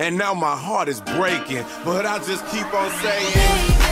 and 0.06 0.16
now 0.16 0.32
my 0.32 0.54
heart 0.54 0.88
is 0.88 1.00
breaking. 1.00 1.64
But 1.84 2.06
I 2.06 2.18
just 2.18 2.46
keep 2.52 2.72
on 2.72 2.90
saying. 3.02 3.85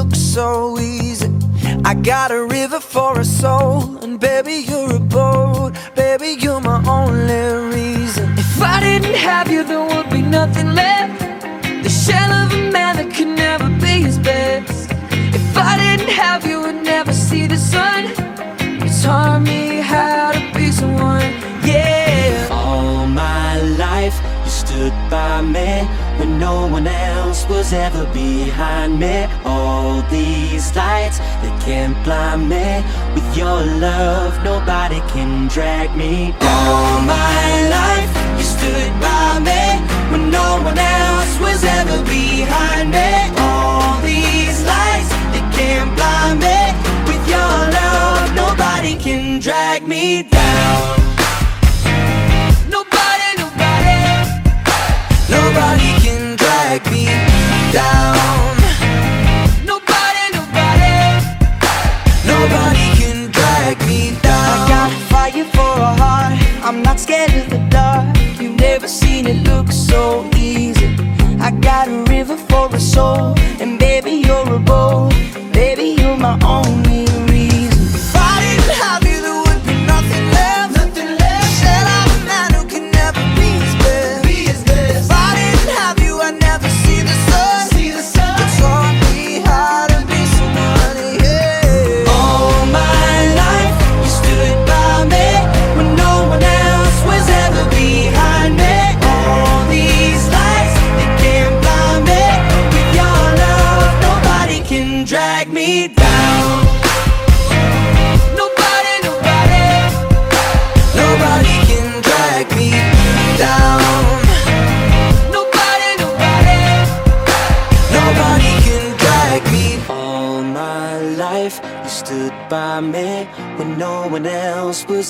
look 0.00 0.14
so 0.14 0.78
easy. 0.78 1.30
I 1.84 1.94
got 1.94 2.30
a 2.30 2.42
river 2.44 2.80
for 2.80 3.20
a 3.20 3.24
soul, 3.24 3.98
and 4.02 4.18
baby, 4.18 4.56
you're 4.68 4.94
a 4.96 5.04
boat. 5.18 5.72
Baby, 5.94 6.30
you're 6.42 6.60
my 6.60 6.78
only 6.98 7.42
reason. 7.76 8.24
If 8.44 8.62
I 8.62 8.76
didn't 8.80 9.18
have 9.30 9.48
you, 9.54 9.62
there 9.70 9.84
would 9.90 10.08
be 10.10 10.22
nothing 10.22 10.68
left. 10.82 11.20
The 11.84 11.92
shell 12.04 12.30
of 12.42 12.48
a 12.60 12.62
man 12.76 12.92
that 12.98 13.10
could 13.14 13.32
never 13.46 13.68
be 13.84 13.94
his 14.08 14.18
best. 14.18 14.90
If 15.38 15.56
I 15.70 15.72
didn't 15.84 16.12
have 16.24 16.46
you, 16.46 16.58
I'd 16.70 16.82
never 16.94 17.12
see 17.12 17.44
the 17.46 17.60
sun. 17.72 18.02
You 18.82 18.90
taught 19.02 19.42
me 19.50 19.62
how 19.92 20.32
to 20.36 20.42
be 20.56 20.66
someone, 20.72 21.30
yeah. 21.70 22.48
All 22.50 23.06
my 23.06 23.60
life, 23.84 24.16
you 24.44 24.50
stood 24.62 24.94
by 25.10 25.42
me 25.42 25.70
when 26.20 26.38
no 26.38 26.66
one 26.66 26.86
else 26.86 27.48
was 27.48 27.72
ever 27.72 28.04
behind 28.12 29.00
me. 29.00 29.26
All 29.44 30.02
these 30.10 30.76
lights 30.76 31.18
that 31.18 31.54
can't 31.64 31.96
blind 32.04 32.46
me. 32.48 32.84
With 33.14 33.28
your 33.36 33.60
love, 33.86 34.32
nobody 34.44 35.00
can 35.12 35.48
drag 35.48 35.96
me 35.96 36.32
down. 36.38 36.68
All 36.68 37.00
my 37.00 37.46
life, 37.78 38.12
you 38.38 38.44
stood 38.44 38.92
by 39.00 39.40
me 39.48 39.64
when 40.10 40.30
no 40.30 40.48
one 40.62 40.78
else 40.78 41.34
was 41.40 41.64
ever 41.64 41.98
behind 42.04 42.90
me. 42.90 43.10
All 43.48 43.98
these 44.02 44.58
lights 44.72 45.10
that 45.32 45.46
can't 45.56 45.90
blind 45.96 46.38
me. 46.46 46.60
With 47.08 47.24
your 47.34 47.56
love, 47.80 48.26
nobody 48.36 48.94
can 48.94 49.40
drag 49.40 49.88
me 49.88 50.24
down. 50.24 51.09
Nobody 55.30 55.90
can 56.04 56.36
drag 56.36 56.80
me 56.90 57.06
down. 57.72 58.56
Nobody, 59.64 60.24
nobody. 60.38 60.96
Nobody 62.26 62.86
can 62.98 63.30
drag 63.30 63.78
me 63.86 64.18
down. 64.22 64.48
I 64.54 64.68
got 64.68 64.90
fire 65.10 65.44
for 65.56 65.74
a 65.90 65.92
heart. 66.02 66.34
I'm 66.64 66.82
not 66.82 66.98
scared 66.98 67.32
of 67.34 67.48
the 67.48 67.58
dark. 67.70 68.06
You've 68.40 68.58
never 68.58 68.88
seen 68.88 69.26
it 69.26 69.46
look 69.48 69.70
so 69.72 70.28
easy. 70.36 70.96
I 71.40 71.50
got 71.52 71.88
a 71.88 72.02
river 72.10 72.36
for 72.36 72.74
a 72.74 72.80
soul, 72.80 73.34
and 73.60 73.78
baby, 73.78 74.12
you're 74.26 74.54
a 74.54 74.58
boat. 74.58 75.12
Baby, 75.52 75.96
you're 76.00 76.16
my 76.16 76.38
own. 76.44 76.79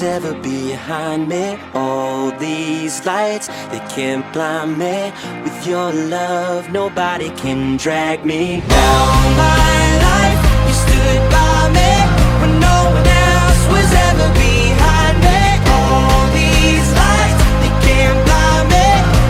Ever 0.03 0.35
behind 0.35 1.29
me. 1.29 1.59
All 1.75 2.31
these 2.39 3.05
lights, 3.05 3.49
they 3.71 3.81
can't 3.95 4.25
blind 4.33 4.79
me. 4.79 5.13
With 5.43 5.67
your 5.67 5.93
love, 5.93 6.71
nobody 6.71 7.31
can 7.31 7.77
drag 7.77 8.25
me 8.25 8.61
down. 8.61 9.37
My 9.37 9.83
life, 10.09 10.41
you 10.67 10.75
stood 10.85 11.23
by 11.31 11.69
me 11.79 11.93
when 12.41 12.53
no 12.61 12.79
one 12.97 13.07
else 13.07 13.63
was 13.75 13.91
ever 14.09 14.29
behind 14.35 15.17
me. 15.27 15.41
All 15.77 16.27
these 16.33 16.89
lights, 17.03 17.43
they 17.63 17.73
can't 17.87 18.21
blind 18.27 18.67
me. 18.75 18.89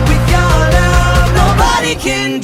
With 0.09 0.25
your 0.35 0.57
love, 0.77 1.27
nobody 1.43 1.95
can 1.95 2.39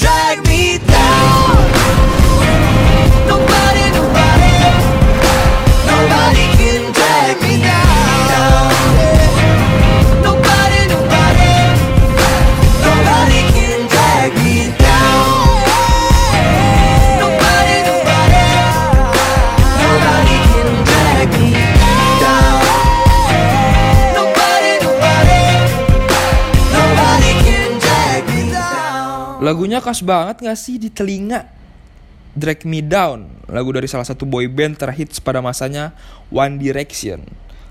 Lagunya 29.47 29.79
khas 29.79 30.03
banget 30.03 30.43
gak 30.43 30.59
sih 30.59 30.75
di 30.75 30.91
telinga? 30.91 31.47
Drag 32.35 32.67
Me 32.67 32.83
Down, 32.83 33.47
lagu 33.47 33.71
dari 33.71 33.87
salah 33.87 34.03
satu 34.03 34.27
boy 34.27 34.51
band 34.51 34.75
terhits 34.75 35.23
pada 35.23 35.39
masanya 35.39 35.95
One 36.35 36.59
Direction. 36.59 37.23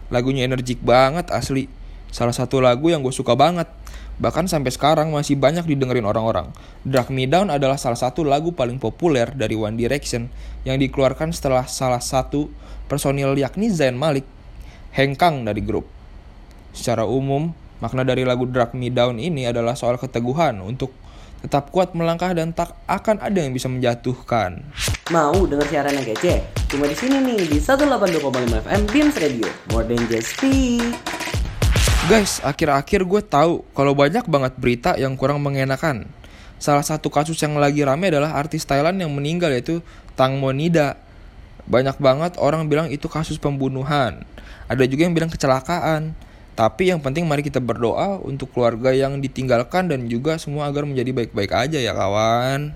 Lagunya 0.09 0.49
energik 0.49 0.81
banget 0.81 1.29
asli. 1.29 1.68
Salah 2.09 2.33
satu 2.33 2.64
lagu 2.64 2.89
yang 2.89 3.05
gue 3.05 3.12
suka 3.12 3.37
banget. 3.37 3.68
Bahkan 4.16 4.49
sampai 4.49 4.72
sekarang 4.72 5.12
masih 5.12 5.37
banyak 5.37 5.68
didengerin 5.68 6.09
orang-orang. 6.09 6.49
Drag 6.81 7.12
Me 7.12 7.29
Down 7.29 7.53
adalah 7.53 7.77
salah 7.77 8.01
satu 8.01 8.24
lagu 8.24 8.57
paling 8.57 8.81
populer 8.81 9.29
dari 9.37 9.53
One 9.53 9.77
Direction 9.77 10.33
yang 10.64 10.81
dikeluarkan 10.81 11.37
setelah 11.37 11.68
salah 11.68 12.01
satu 12.01 12.49
personil 12.89 13.37
yakni 13.37 13.68
Zayn 13.68 14.01
Malik 14.01 14.24
hengkang 14.97 15.45
dari 15.45 15.61
grup. 15.61 15.85
Secara 16.72 17.05
umum, 17.05 17.53
makna 17.85 18.01
dari 18.01 18.24
lagu 18.24 18.49
Drag 18.49 18.72
Me 18.72 18.89
Down 18.89 19.20
ini 19.20 19.45
adalah 19.45 19.77
soal 19.77 20.01
keteguhan 20.01 20.64
untuk 20.64 21.05
tetap 21.45 21.68
kuat 21.74 21.93
melangkah 21.93 22.32
dan 22.32 22.55
tak 22.55 22.72
akan 22.89 23.20
ada 23.20 23.39
yang 23.39 23.53
bisa 23.53 23.68
menjatuhkan. 23.68 24.64
Mau 25.12 25.47
denger 25.47 25.66
siaran 25.68 25.93
yang 25.97 26.07
kece? 26.16 26.43
Cuma 26.66 26.89
di 26.89 26.97
sini 26.97 27.22
nih 27.22 27.47
di 27.47 27.59
182,5 27.62 28.64
FM 28.66 28.82
Beams 28.91 29.16
Radio. 29.20 29.49
More 29.70 29.87
than 29.87 30.03
just 30.11 30.34
speak. 30.34 30.97
Guys, 32.07 32.39
akhir-akhir 32.43 33.03
gue 33.03 33.22
tahu 33.22 33.66
kalau 33.74 33.91
banyak 33.91 34.22
banget 34.30 34.53
berita 34.59 34.95
yang 34.95 35.18
kurang 35.18 35.43
mengenakan. 35.43 36.07
Salah 36.57 36.87
satu 36.87 37.11
kasus 37.12 37.37
yang 37.43 37.59
lagi 37.59 37.84
rame 37.84 38.09
adalah 38.09 38.32
artis 38.39 38.64
Thailand 38.64 38.97
yang 38.97 39.12
meninggal 39.12 39.53
yaitu 39.53 39.82
Tang 40.14 40.39
Monida. 40.41 40.97
Banyak 41.66 41.99
banget 41.99 42.32
orang 42.39 42.70
bilang 42.70 42.89
itu 42.89 43.11
kasus 43.11 43.37
pembunuhan. 43.43 44.22
Ada 44.70 44.87
juga 44.87 45.07
yang 45.07 45.14
bilang 45.14 45.30
kecelakaan. 45.30 46.14
Tapi 46.57 46.88
yang 46.88 47.04
penting 47.04 47.28
mari 47.28 47.44
kita 47.44 47.61
berdoa 47.61 48.16
untuk 48.24 48.48
keluarga 48.57 48.88
yang 48.88 49.20
ditinggalkan 49.20 49.92
dan 49.92 50.09
juga 50.09 50.40
semua 50.40 50.72
agar 50.72 50.88
menjadi 50.88 51.12
baik-baik 51.12 51.52
aja 51.52 51.76
ya 51.76 51.92
kawan. 51.92 52.72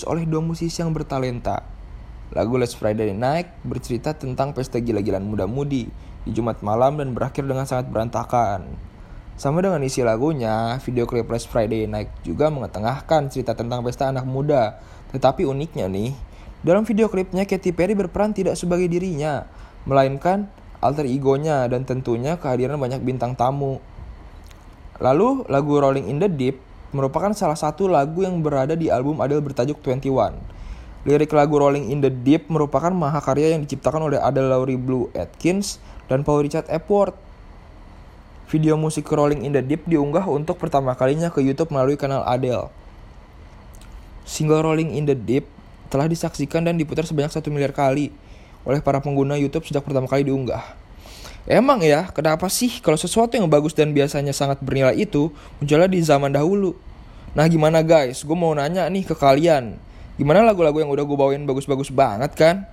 Ditulis 0.00 0.08
oleh 0.08 0.24
dua 0.24 0.40
musisi 0.40 0.80
yang 0.80 0.96
bertalenta. 0.96 1.60
Lagu 2.32 2.56
Let's 2.56 2.72
Friday 2.72 3.12
Night 3.12 3.52
bercerita 3.66 4.16
tentang 4.16 4.56
pesta 4.56 4.80
gila-gilaan 4.80 5.28
muda-mudi 5.28 5.92
di 6.24 6.30
Jumat 6.32 6.64
malam 6.64 6.96
dan 6.96 7.12
berakhir 7.12 7.44
dengan 7.44 7.68
sangat 7.68 7.92
berantakan. 7.92 8.64
Sama 9.36 9.60
dengan 9.60 9.84
isi 9.84 10.00
lagunya, 10.00 10.80
video 10.80 11.04
klip 11.04 11.28
Let's 11.28 11.44
Friday 11.44 11.84
Night 11.84 12.08
juga 12.24 12.48
mengetengahkan 12.48 13.28
cerita 13.28 13.52
tentang 13.52 13.84
pesta 13.84 14.08
anak 14.08 14.24
muda. 14.24 14.80
Tetapi 15.12 15.44
uniknya 15.44 15.90
nih, 15.90 16.16
dalam 16.64 16.88
video 16.88 17.12
klipnya 17.12 17.44
Katy 17.44 17.76
Perry 17.76 17.92
berperan 17.92 18.32
tidak 18.32 18.56
sebagai 18.56 18.88
dirinya, 18.88 19.44
melainkan 19.84 20.48
alter 20.80 21.04
egonya 21.04 21.68
dan 21.68 21.84
tentunya 21.84 22.40
kehadiran 22.40 22.80
banyak 22.80 23.04
bintang 23.04 23.36
tamu. 23.36 23.82
Lalu 24.96 25.44
lagu 25.48 25.76
Rolling 25.76 26.08
in 26.08 26.20
the 26.20 26.28
Deep 26.30 26.69
merupakan 26.90 27.30
salah 27.34 27.58
satu 27.58 27.86
lagu 27.86 28.26
yang 28.26 28.42
berada 28.42 28.74
di 28.74 28.90
album 28.90 29.22
Adele 29.22 29.42
bertajuk 29.42 29.78
21. 29.82 30.60
Lirik 31.00 31.32
lagu 31.32 31.56
Rolling 31.56 31.88
in 31.88 32.04
the 32.04 32.12
Deep 32.12 32.52
merupakan 32.52 32.92
mahakarya 32.92 33.56
yang 33.56 33.64
diciptakan 33.64 34.12
oleh 34.12 34.20
Adele 34.20 34.52
Laurie 34.52 34.76
Blue 34.76 35.08
Atkins 35.16 35.80
dan 36.12 36.26
Paul 36.26 36.44
Richard 36.44 36.68
Epworth. 36.68 37.16
Video 38.50 38.74
musik 38.76 39.08
Rolling 39.08 39.46
in 39.46 39.56
the 39.56 39.62
Deep 39.64 39.86
diunggah 39.88 40.26
untuk 40.28 40.58
pertama 40.58 40.92
kalinya 40.98 41.30
ke 41.32 41.40
YouTube 41.40 41.72
melalui 41.72 41.96
kanal 41.96 42.26
Adele. 42.26 42.68
Single 44.28 44.60
Rolling 44.60 44.92
in 44.92 45.08
the 45.08 45.16
Deep 45.16 45.48
telah 45.88 46.06
disaksikan 46.06 46.66
dan 46.68 46.76
diputar 46.76 47.02
sebanyak 47.02 47.34
satu 47.34 47.50
miliar 47.50 47.74
kali 47.74 48.14
oleh 48.68 48.84
para 48.84 49.00
pengguna 49.00 49.40
YouTube 49.40 49.64
sejak 49.64 49.80
pertama 49.80 50.06
kali 50.06 50.28
diunggah. 50.28 50.79
Emang 51.48 51.80
ya, 51.80 52.08
kenapa 52.12 52.52
sih 52.52 52.84
kalau 52.84 53.00
sesuatu 53.00 53.32
yang 53.36 53.48
bagus 53.48 53.72
dan 53.72 53.96
biasanya 53.96 54.36
sangat 54.36 54.60
bernilai 54.60 54.96
itu 54.96 55.32
munculnya 55.56 55.88
di 55.88 56.00
zaman 56.04 56.32
dahulu? 56.36 56.76
Nah 57.32 57.46
gimana 57.46 57.80
guys, 57.80 58.26
gue 58.26 58.36
mau 58.36 58.52
nanya 58.52 58.90
nih 58.90 59.06
ke 59.06 59.14
kalian. 59.16 59.78
Gimana 60.20 60.44
lagu-lagu 60.44 60.82
yang 60.82 60.92
udah 60.92 61.04
gue 61.06 61.16
bawain 61.16 61.42
bagus-bagus 61.48 61.88
banget 61.88 62.34
kan? 62.36 62.68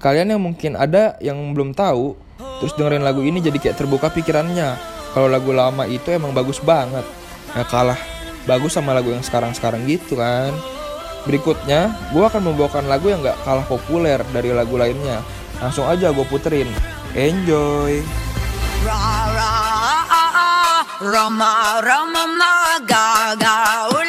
Kalian 0.00 0.36
yang 0.36 0.42
mungkin 0.42 0.76
ada 0.76 1.16
yang 1.20 1.36
belum 1.56 1.72
tahu, 1.72 2.16
terus 2.60 2.76
dengerin 2.76 3.04
lagu 3.04 3.24
ini 3.24 3.40
jadi 3.40 3.56
kayak 3.56 3.76
terbuka 3.80 4.12
pikirannya. 4.12 4.76
Kalau 5.16 5.28
lagu 5.28 5.50
lama 5.56 5.88
itu 5.88 6.12
emang 6.12 6.36
bagus 6.36 6.60
banget. 6.60 7.04
Nah 7.56 7.64
kalah 7.66 7.98
bagus 8.44 8.76
sama 8.76 8.92
lagu 8.92 9.10
yang 9.10 9.24
sekarang-sekarang 9.24 9.84
gitu 9.88 10.20
kan. 10.20 10.52
Berikutnya, 11.28 11.92
gue 12.16 12.24
akan 12.24 12.52
membawakan 12.52 12.88
lagu 12.88 13.12
yang 13.12 13.20
gak 13.20 13.36
kalah 13.44 13.66
populer 13.68 14.20
dari 14.32 14.56
lagu 14.56 14.80
lainnya. 14.80 15.20
Langsung 15.60 15.84
aja 15.84 16.08
gue 16.12 16.24
puterin. 16.24 16.68
Enjoy! 17.14 18.02
Ah, 18.86 19.34
ah, 19.34 20.30
ah. 20.34 20.86
Gaga, 22.86 23.99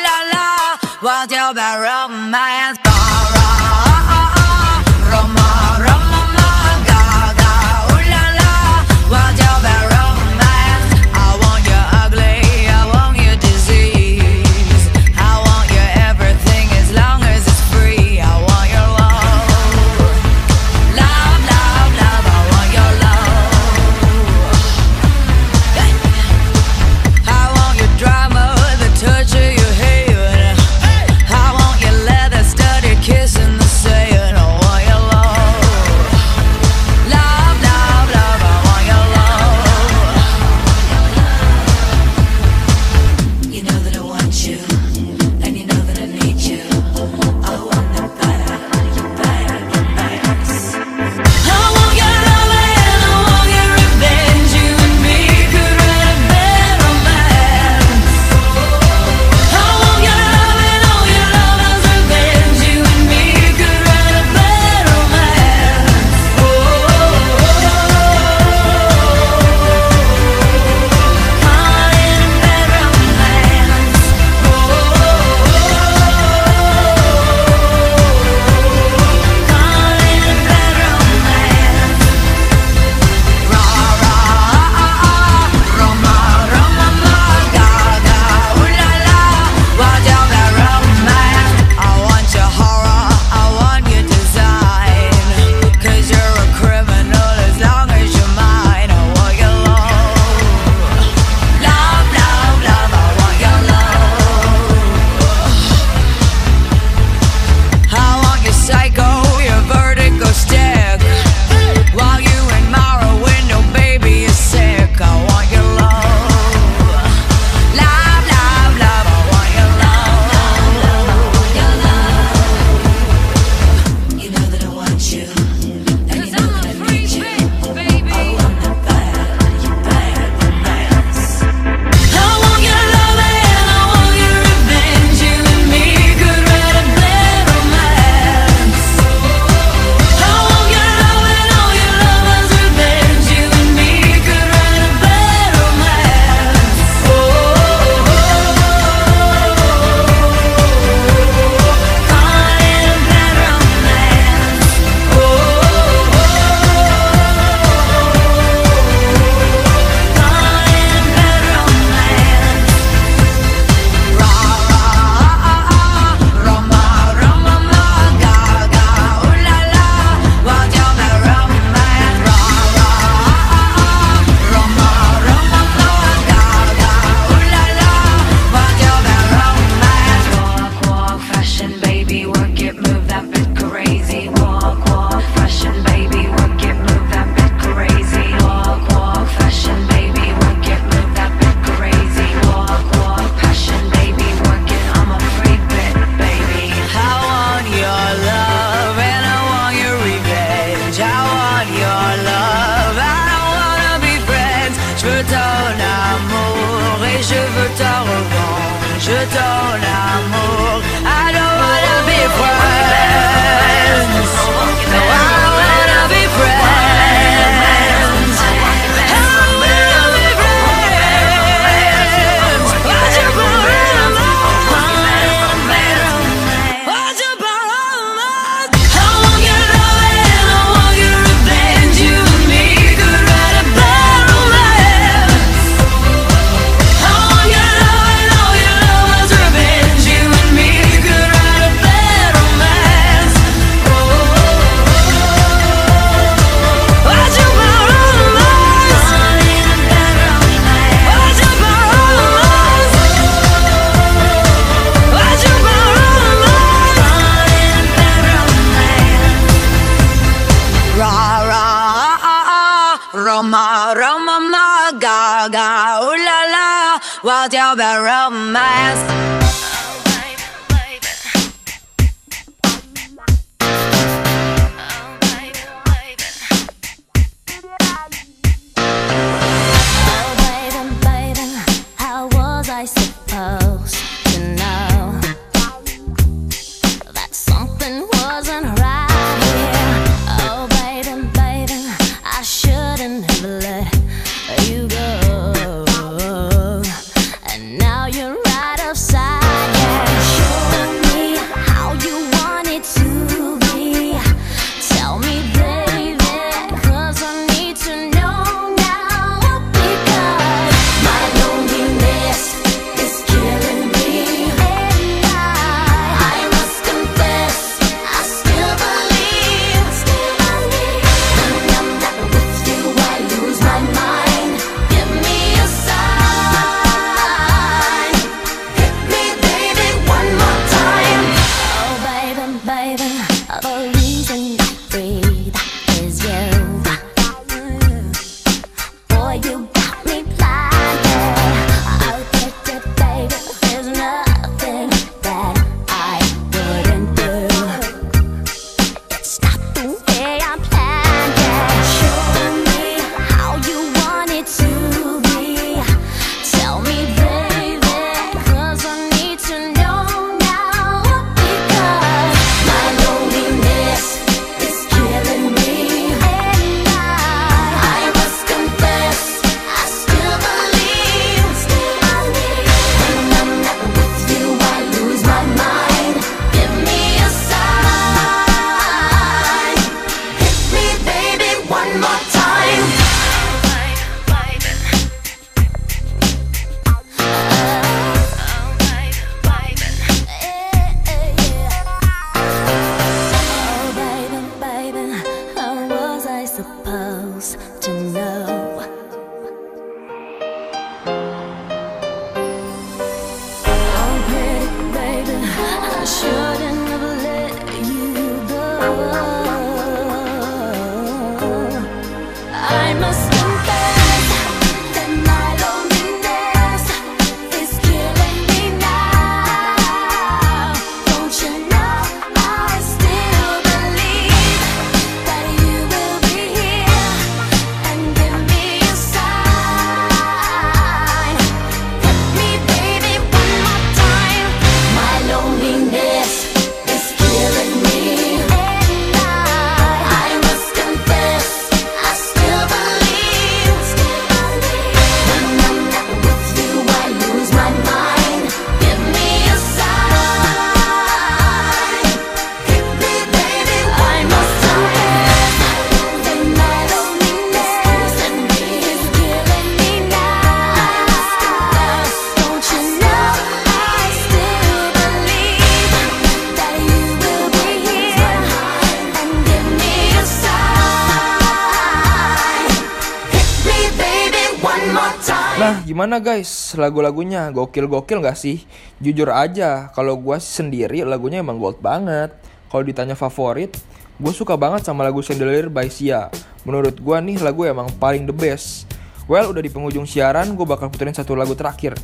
gimana 476.12 476.28
guys? 476.28 476.76
Lagu-lagunya 476.76 477.56
gokil-gokil 477.56 478.20
gak 478.20 478.36
sih? 478.36 478.68
Jujur 479.00 479.32
aja, 479.32 479.88
kalau 479.96 480.20
sih 480.20 480.44
sendiri 480.44 481.08
lagunya 481.08 481.40
emang 481.40 481.56
gold 481.56 481.80
banget. 481.80 482.36
Kalau 482.68 482.84
ditanya 482.84 483.16
favorit, 483.16 483.72
gue 484.20 484.34
suka 484.36 484.60
banget 484.60 484.84
sama 484.84 485.08
lagu 485.08 485.24
Chandelier 485.24 485.72
by 485.72 485.88
Sia. 485.88 486.28
Menurut 486.68 487.00
gua 487.00 487.24
nih 487.24 487.40
lagu 487.40 487.64
emang 487.64 487.88
paling 487.96 488.28
the 488.28 488.36
best. 488.36 488.92
Well, 489.24 489.56
udah 489.56 489.64
di 489.64 489.72
penghujung 489.72 490.04
siaran, 490.04 490.52
gue 490.60 490.68
bakal 490.68 490.92
puterin 490.92 491.16
satu 491.16 491.32
lagu 491.32 491.56
terakhir. 491.56 491.96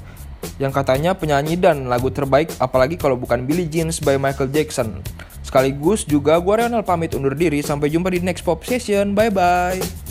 Yang 0.56 0.72
katanya 0.80 1.12
penyanyi 1.12 1.60
dan 1.60 1.92
lagu 1.92 2.08
terbaik, 2.08 2.56
apalagi 2.64 2.96
kalau 2.96 3.20
bukan 3.20 3.44
Billie 3.44 3.68
Jeans 3.68 4.00
by 4.00 4.16
Michael 4.16 4.56
Jackson. 4.56 5.04
Sekaligus 5.44 6.08
juga 6.08 6.40
gue 6.40 6.56
Renal 6.56 6.88
pamit 6.88 7.12
undur 7.12 7.36
diri. 7.36 7.60
Sampai 7.60 7.92
jumpa 7.92 8.08
di 8.08 8.24
next 8.24 8.48
pop 8.48 8.64
session. 8.64 9.12
Bye-bye. 9.12 10.08